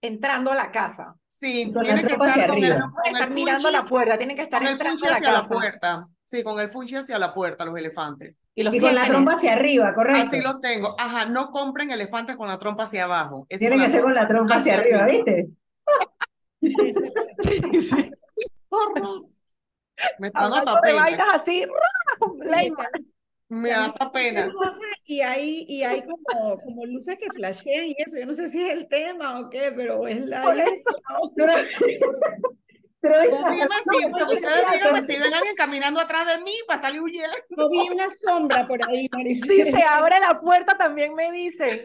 [0.00, 3.72] entrando a la casa, Sí, tiene que estar con el, pueden el estar mirando funchi-
[3.72, 6.08] la puerta, tienen que estar con el entrando a la hacia la puerta.
[6.24, 8.48] Sí, con el funchi hacia la puerta, los elefantes.
[8.54, 10.28] Y los Y con la trompa hacia arriba, correcto.
[10.28, 10.94] Así los tengo.
[10.98, 13.46] Ajá, no compren elefantes con la trompa hacia abajo.
[13.48, 15.48] Es Tiene que ser con la trompa hacia arriba, ¿viste?
[16.60, 16.92] Sí,
[17.80, 18.10] sí.
[20.18, 21.64] Me está Hablando de vainas así,
[22.44, 22.86] Leyman.
[23.50, 24.52] Me da hasta pena.
[25.04, 28.18] y hay, y hay como, como luces que flashean y eso.
[28.18, 30.42] Yo no sé si es el tema o qué, pero es la.
[30.42, 31.88] Por eso.
[33.00, 36.80] Pero, esa- dime si, ustedes díganme si ven a alguien caminando atrás de mí para
[36.80, 37.28] salir huyendo.
[37.50, 39.48] no vi una sombra por ahí, Maricel.
[39.48, 41.78] Si se abre la puerta, también me dicen.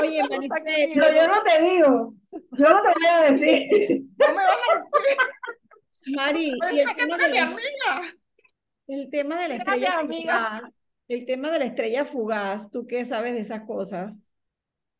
[0.00, 2.14] Oye, Maricel, no, yo no te digo.
[2.52, 4.02] Yo no te voy a decir.
[4.16, 8.14] No me vas a Mari, y decir el tema, de la, amiga.
[8.86, 10.72] el tema de la Gracias, estrella amiga.
[11.10, 14.18] El tema de la estrella fugaz, ¿tú qué sabes de esas cosas?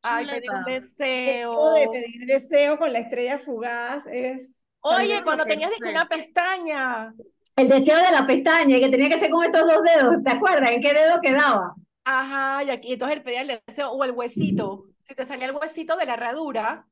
[0.03, 1.75] Ay, pedir deseo.
[1.75, 4.65] de pedir deseo con la estrella fugaz es...
[4.81, 7.15] Oye, cuando que tenías una pestaña.
[7.55, 10.73] El deseo de la pestaña, que tenía que ser con estos dos dedos, ¿te acuerdas?
[10.73, 11.75] ¿En qué dedo quedaba?
[12.05, 14.87] Ajá, y aquí entonces el pedía el deseo o el huesito.
[15.01, 16.89] Si te salía el huesito de la herradura,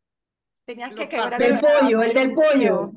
[0.65, 2.93] tenías que quebrar Del el pollo, el del pollo.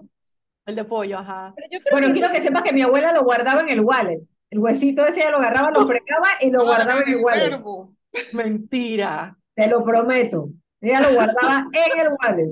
[0.66, 1.54] El de pollo, ajá.
[1.56, 4.22] Pero yo creo bueno, quiero que sepas que mi abuela lo guardaba en el wallet.
[4.52, 7.50] El huesito ese ella lo agarraba, lo fregaba y lo guardaba en el wallet.
[7.50, 7.96] verbo.
[8.34, 9.38] Mentira.
[9.56, 10.50] Te lo prometo.
[10.82, 12.52] Ella lo guardaba en el wallet.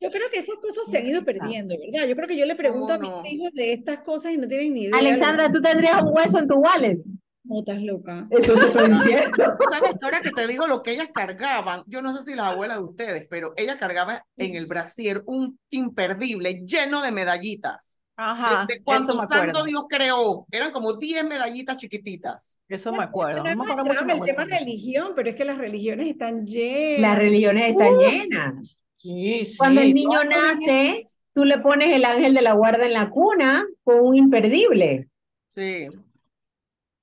[0.00, 2.06] Yo creo que esas cosas se han ido perdiendo, ¿verdad?
[2.06, 3.24] Yo creo que yo le pregunto a mis no?
[3.24, 4.98] hijos de estas cosas y no tienen ni idea.
[4.98, 6.98] Alexandra, ¿tú tendrías un hueso en tu wallet?
[7.44, 8.26] No, estás loca.
[8.30, 9.36] Eso estoy diciendo.
[9.70, 11.82] ¿Sabes que ahora que te digo lo que ellas cargaban?
[11.86, 15.58] Yo no sé si las abuelas de ustedes, pero ella cargaba en el brasier un
[15.70, 18.00] imperdible lleno de medallitas.
[18.16, 19.64] Ajá, de eso cuando me Santo acuerdo.
[19.64, 20.46] Dios creó.
[20.50, 22.58] Eran como 10 medallitas chiquititas.
[22.68, 23.42] Eso me acuerdo.
[23.42, 24.58] Pero No me no acuerdo mucho de el tema abuela.
[24.58, 27.00] religión, pero es que las religiones están llenas.
[27.00, 28.84] Las religiones están llenas.
[28.96, 32.92] Sí, Cuando el sí, niño nace, tú le pones el ángel de la guarda en
[32.94, 35.08] la cuna con un imperdible.
[35.48, 35.88] Sí.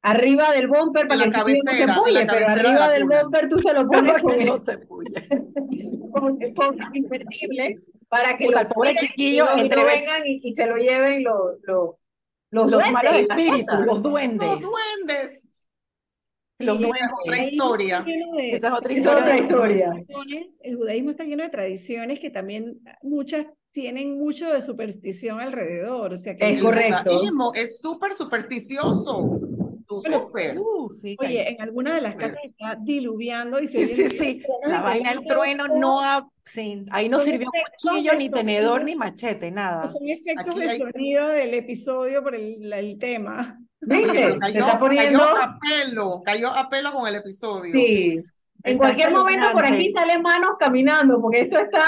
[0.03, 2.69] Arriba del bumper para que la el chiquillo no se cabecera, puye, pero cabecera de
[2.69, 3.23] arriba la del cuna.
[3.23, 5.11] bumper tú se lo pones con el, no se puye.
[6.11, 10.25] con, con el imperdible para que Puta, lo el pobre cuiden chiquillo y no, vengan
[10.27, 11.95] y, y se lo lleven los, los,
[12.51, 14.49] los, Los duendes malos espíritus, los duendes.
[14.49, 15.43] Los duendes.
[16.59, 17.03] Los Y esa duendes.
[17.09, 18.05] es otra historia.
[18.51, 19.93] Esa es otra Esa es otra historia.
[19.97, 20.47] historia.
[20.61, 26.13] El judaísmo está lleno de tradiciones que también muchas tienen mucho de superstición alrededor.
[26.13, 27.11] O sea que Es El correcto.
[27.11, 29.39] judaísmo es súper supersticioso.
[30.01, 30.57] Súper.
[30.59, 35.11] Uh, sí, Oye, en alguna de las casas está diluviando y se Sí, La vaina
[35.13, 37.49] del trueno no ha, sí, ahí no sirvió
[37.81, 38.33] cuchillo, ni sonido.
[38.37, 39.91] tenedor, ni machete, nada.
[39.91, 43.59] Son efectos Aquí de hay- sonido del episodio por el, tema.
[43.81, 44.37] ¿Viste?
[44.39, 45.19] Cayó, está poniendo.
[45.19, 47.73] cayó a pelo, cayó a pelo con el episodio.
[47.73, 48.21] Sí.
[48.63, 51.85] En cualquier momento por aquí salen manos caminando, porque esto está.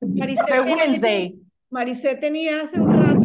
[0.00, 1.38] Maricel Fue tenía- Wednesday.
[1.70, 3.23] Maricel tenía hace un rato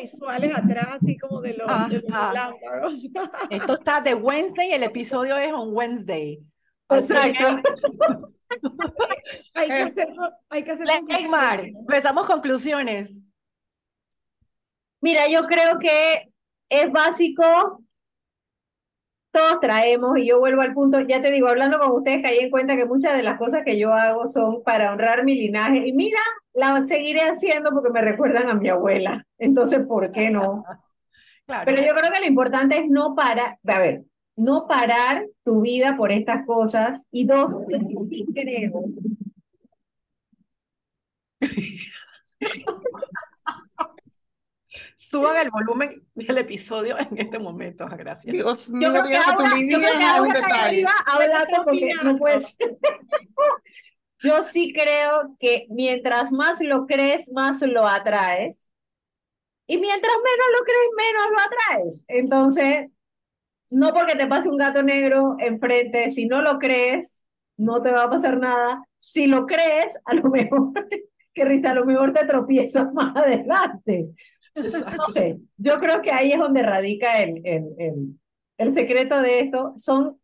[0.00, 3.06] visuales atrás, así como de los, de los relámpagos.
[3.50, 6.40] Esto está de Wednesday y el episodio es on Wednesday.
[6.88, 7.60] Exacto.
[9.54, 13.22] Hay que Eh, hacerlo, hay que hacer Leymar, empezamos conclusiones.
[15.00, 16.32] Mira, yo creo que
[16.68, 17.82] es básico.
[19.32, 22.50] Todos traemos, y yo vuelvo al punto, ya te digo, hablando con ustedes, caí en
[22.50, 25.86] cuenta que muchas de las cosas que yo hago son para honrar mi linaje.
[25.86, 26.18] Y mira,
[26.52, 29.24] la seguiré haciendo porque me recuerdan a mi abuela.
[29.38, 30.64] Entonces, ¿por qué no?
[31.46, 31.64] Claro.
[31.64, 34.04] Pero yo creo que lo importante es no parar, a ver,
[34.36, 37.06] no parar tu vida por estas cosas.
[37.10, 37.58] Y dos,
[38.08, 38.84] sí creo.
[45.02, 47.86] Suban el volumen del episodio en este momento.
[47.88, 48.30] Gracias.
[48.30, 50.84] Dios Yo mío, creo que que tu ahora, yo creo que un ahora está detalle.
[51.06, 52.78] arriba porque no puede ser.
[54.22, 58.70] Yo sí creo que mientras más lo crees, más lo atraes.
[59.66, 62.04] Y mientras menos lo crees, menos lo atraes.
[62.06, 62.90] Entonces,
[63.70, 67.24] no porque te pase un gato negro enfrente, si no lo crees,
[67.56, 68.84] no te va a pasar nada.
[68.98, 70.72] Si lo crees, a lo mejor,
[71.32, 74.10] que risa, a lo mejor te tropiezas más adelante.
[74.62, 78.18] No sé, yo creo que ahí es donde radica el, el, el,
[78.58, 79.72] el secreto de esto.
[79.76, 80.20] Son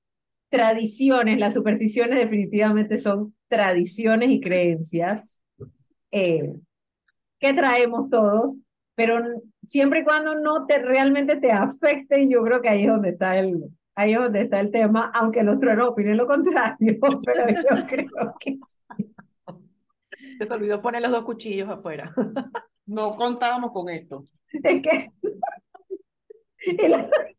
[0.49, 5.43] tradiciones, las supersticiones definitivamente son tradiciones y creencias
[6.13, 6.55] eh,
[7.39, 8.57] que traemos todos,
[8.95, 9.19] pero
[9.65, 13.39] siempre y cuando no te realmente te afecten, yo creo que ahí es donde está
[13.39, 13.65] el,
[13.95, 18.35] ahí es donde está el tema, aunque los truenos opinen lo contrario, pero yo creo
[18.41, 18.59] que
[20.39, 22.13] Se te olvidó poner los dos cuchillos afuera.
[22.87, 24.25] No contábamos con esto.
[24.53, 25.11] es que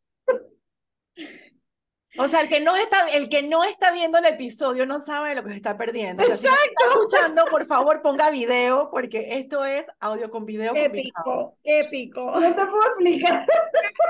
[2.20, 5.36] O sea, el que no está, el que no está viendo el episodio no sabe
[5.36, 6.24] lo que se está perdiendo.
[6.24, 10.46] O sea, si no está escuchando, por favor, ponga video, porque esto es audio con
[10.46, 10.74] video.
[10.76, 12.40] Épico, épico.
[12.40, 13.46] No te puedo explicar.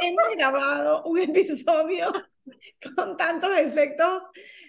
[0.01, 2.11] Hemos grabado un episodio
[2.95, 4.23] con tantos efectos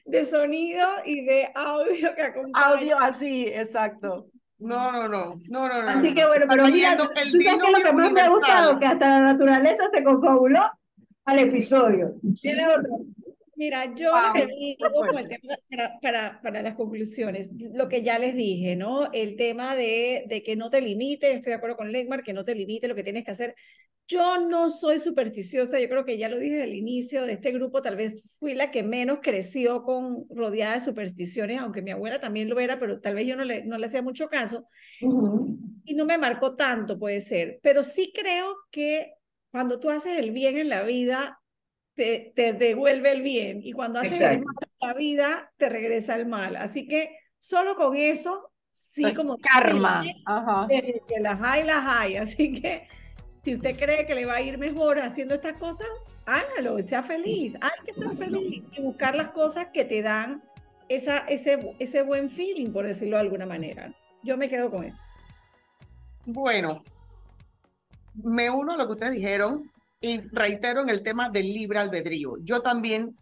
[0.04, 2.72] de sonido y de audio que acompañan.
[2.72, 4.26] Audio así, exacto.
[4.58, 5.88] No, no, no, no, no.
[5.88, 6.14] Así no.
[6.14, 9.20] que bueno, pero mira, tú sabes que lo que más me ha gustado, que hasta
[9.20, 10.60] la naturaleza se confabuló
[11.24, 12.14] al episodio.
[12.40, 12.98] Tiene otro.
[13.58, 14.46] Mira, yo Wow, les
[14.78, 14.88] digo
[15.68, 19.10] para, para, para las conclusiones, lo que ya les dije, ¿no?
[19.12, 22.44] El tema de, de que no te limite, estoy de acuerdo con Legmar, que no
[22.44, 23.56] te limite lo que tienes que hacer.
[24.06, 27.82] Yo no soy supersticiosa, yo creo que ya lo dije al inicio de este grupo,
[27.82, 32.48] tal vez fui la que menos creció con rodeada de supersticiones, aunque mi abuela también
[32.48, 34.66] lo era, pero tal vez yo no le, no le hacía mucho caso
[35.00, 35.58] Ujú.
[35.84, 39.14] y no me marcó tanto, puede ser, pero sí creo que
[39.50, 41.40] cuando tú haces el bien en la vida,
[41.98, 46.26] te, te devuelve el bien, y cuando haces el mal la vida, te regresa el
[46.26, 46.54] mal.
[46.54, 50.04] Así que solo con eso, sí, Es como karma.
[50.24, 50.68] Ajá.
[50.68, 52.16] que, que las hay, las hay.
[52.16, 52.86] Así que
[53.42, 55.88] si usted cree que le va a ir mejor haciendo estas cosas,
[56.24, 57.56] hágalo, sea feliz.
[57.60, 60.40] Hay que ser feliz y buscar las cosas que te dan
[60.88, 63.92] esa, ese, ese buen feeling, por decirlo de alguna manera.
[64.22, 65.02] Yo me quedo con eso.
[66.26, 66.84] Bueno,
[68.14, 69.68] me uno a lo que ustedes dijeron
[70.00, 72.34] y reitero en el tema del libre albedrío.
[72.42, 73.16] Yo también,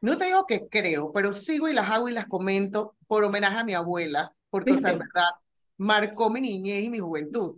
[0.00, 3.58] no te digo que creo, pero sigo y las hago y las comento por homenaje
[3.58, 5.30] a mi abuela, porque, o sea, en verdad,
[5.78, 7.56] marcó mi niñez y mi juventud.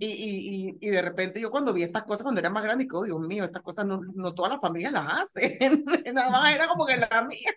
[0.00, 3.00] Y, y, y, de repente yo cuando vi estas cosas cuando era más grande, digo,
[3.00, 5.84] "Oh, Dios mío, estas cosas no, no todas las familias las hacen,
[6.14, 7.50] nada más era como que la mía.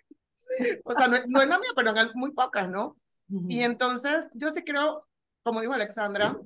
[0.84, 2.96] O sea, no, es- no es la mía, pero en muy pocas, ¿no?
[3.48, 5.06] Y entonces yo sí creo,
[5.44, 6.36] como dijo Alexandra,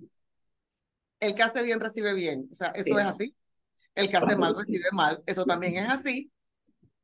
[1.18, 2.48] el que hace bien recibe bien.
[2.52, 3.00] O sea, eso Sí.
[3.00, 3.34] es así.
[3.96, 5.22] El que hace mal recibe mal.
[5.26, 6.30] Eso también es así.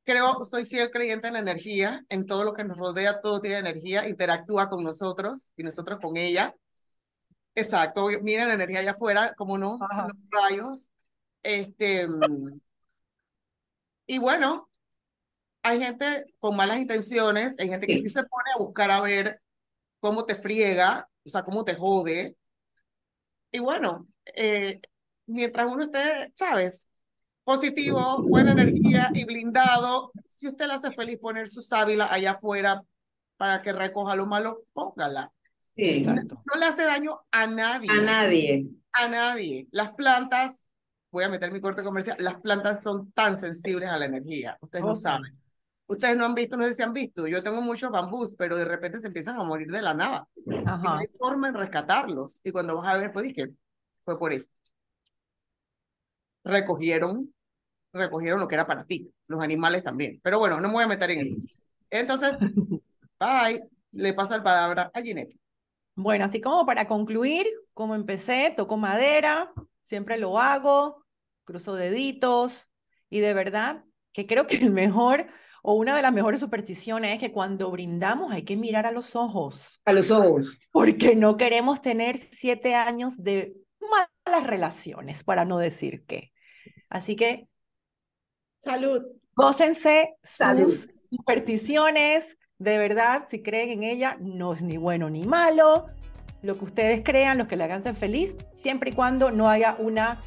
[0.05, 3.59] Creo, soy fiel creyente en la energía, en todo lo que nos rodea, todo tiene
[3.59, 6.55] energía, interactúa con nosotros y nosotros con ella.
[7.55, 10.09] Exacto, miren la energía allá afuera, como no, Ajá.
[10.09, 10.90] los rayos.
[11.43, 12.07] Este,
[14.07, 14.68] y bueno,
[15.62, 19.40] hay gente con malas intenciones, hay gente que sí se pone a buscar a ver
[20.01, 22.36] cómo te friega, o sea, cómo te jode.
[23.53, 24.80] Y bueno, eh,
[25.27, 26.89] mientras uno esté, ¿sabes?
[27.45, 32.83] Positivo, buena energía y blindado, si usted le hace feliz poner su sábila allá afuera
[33.37, 35.33] para que recoja lo malo, póngala.
[35.75, 35.85] Sí.
[35.85, 36.43] Exacto.
[36.45, 37.91] No le hace daño a nadie.
[37.91, 38.66] A nadie.
[38.93, 39.66] A nadie.
[39.73, 40.68] Las plantas,
[41.11, 44.57] voy a meter mi corte comercial, las plantas son tan sensibles a la energía.
[44.61, 45.37] Ustedes Oh, no saben.
[45.87, 47.27] Ustedes no han visto, no sé si han visto.
[47.27, 50.29] Yo tengo muchos bambús, pero de repente se empiezan a morir de la nada.
[50.47, 50.99] Y no Ajá.
[50.99, 52.41] hay forma en rescatarlos.
[52.45, 53.51] Y cuando vas a ver, pues dije,
[54.05, 54.55] fue por esto.
[56.45, 57.32] Recogieron,
[57.93, 60.20] recogieron lo que era para ti, los animales también.
[60.22, 61.36] Pero bueno, no me voy a meter en eso.
[61.90, 62.36] Entonces,
[63.20, 63.62] bye.
[63.93, 65.36] Le paso la palabra a Ginette.
[65.95, 71.05] Bueno, así como para concluir, como empecé, toco madera, siempre lo hago,
[71.45, 72.70] cruzo deditos
[73.11, 73.84] y de verdad
[74.14, 75.26] que creo que el mejor
[75.62, 79.14] o una de las mejores supersticiones es que cuando brindamos hay que mirar a los
[79.14, 80.59] ojos, A los ojos.
[80.70, 83.55] porque no queremos tener siete años de
[84.26, 86.32] malas relaciones, para no decir qué.
[86.88, 87.49] Así que
[88.61, 89.03] Salud.
[89.34, 90.70] gócense Salud.
[90.70, 95.86] sus supersticiones, de verdad, si creen en ella, no es ni bueno ni malo.
[96.43, 99.76] Lo que ustedes crean, lo que le hagan ser feliz, siempre y cuando no haya
[99.78, 100.20] una,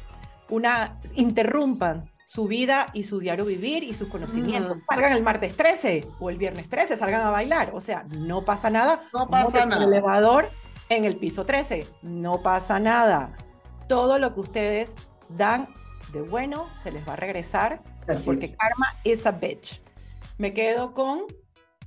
[0.50, 4.78] una, interrumpan su vida y su diario vivir y sus conocimientos.
[4.78, 4.84] Ujú.
[4.88, 7.70] Salgan el martes 13 o el viernes 13, salgan a bailar.
[7.72, 9.02] O sea, no pasa nada.
[9.12, 9.84] No pasa Monten el nada.
[9.84, 10.50] elevador
[10.88, 13.36] en el piso 13, no pasa nada.
[13.88, 14.94] Todo lo que ustedes
[15.30, 15.66] dan
[16.12, 18.56] de bueno se les va a regresar Así porque es.
[18.56, 19.82] karma is a bitch.
[20.38, 21.22] Me quedo con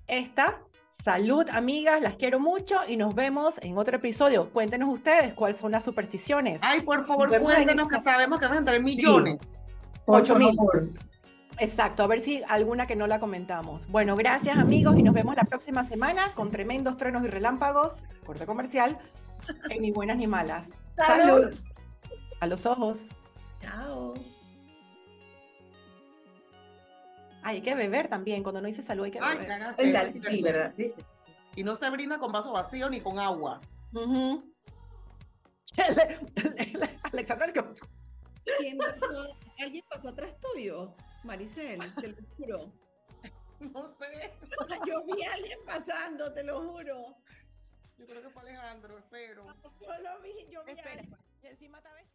[0.07, 0.61] esta.
[0.91, 4.49] Salud, amigas, las quiero mucho y nos vemos en otro episodio.
[4.49, 6.59] Cuéntenos ustedes cuáles son las supersticiones.
[6.61, 9.37] Ay, por favor, Nos vemos en cuéntanos que sabemos que van a entrar millones.
[10.05, 10.57] Por Ocho mil.
[11.59, 13.87] Exacto, a ver si alguna que no la comentamos.
[13.87, 18.45] Bueno, gracias amigos y nos vemos la próxima semana con tremendos truenos y relámpagos, corte
[18.45, 18.97] comercial,
[19.69, 20.71] en Ni Buenas Ni Malas.
[20.97, 21.53] Salud.
[22.39, 23.07] A los ojos.
[23.61, 24.13] Chao.
[27.43, 28.43] Ay, hay que beber también.
[28.43, 30.11] Cuando no dice salud hay que Ay, beber.
[30.11, 30.73] sí ¿verdad?
[31.55, 33.59] Y no se brinda con vaso vacío ni con agua.
[37.11, 37.63] Alexander, que-
[38.59, 39.27] ¿Quién pasó?
[39.59, 40.95] ¿Alguien pasó atrás tuyo?
[41.23, 42.71] Maricel, te lo juro.
[43.59, 44.33] No sé.
[44.87, 47.17] Yo vi a alguien pasando, te lo juro.
[47.97, 49.45] Yo creo que fue Alejandro, espero.
[49.81, 51.17] Yo lo vi, yo vi a alguien.
[51.43, 52.08] Y encima vestido-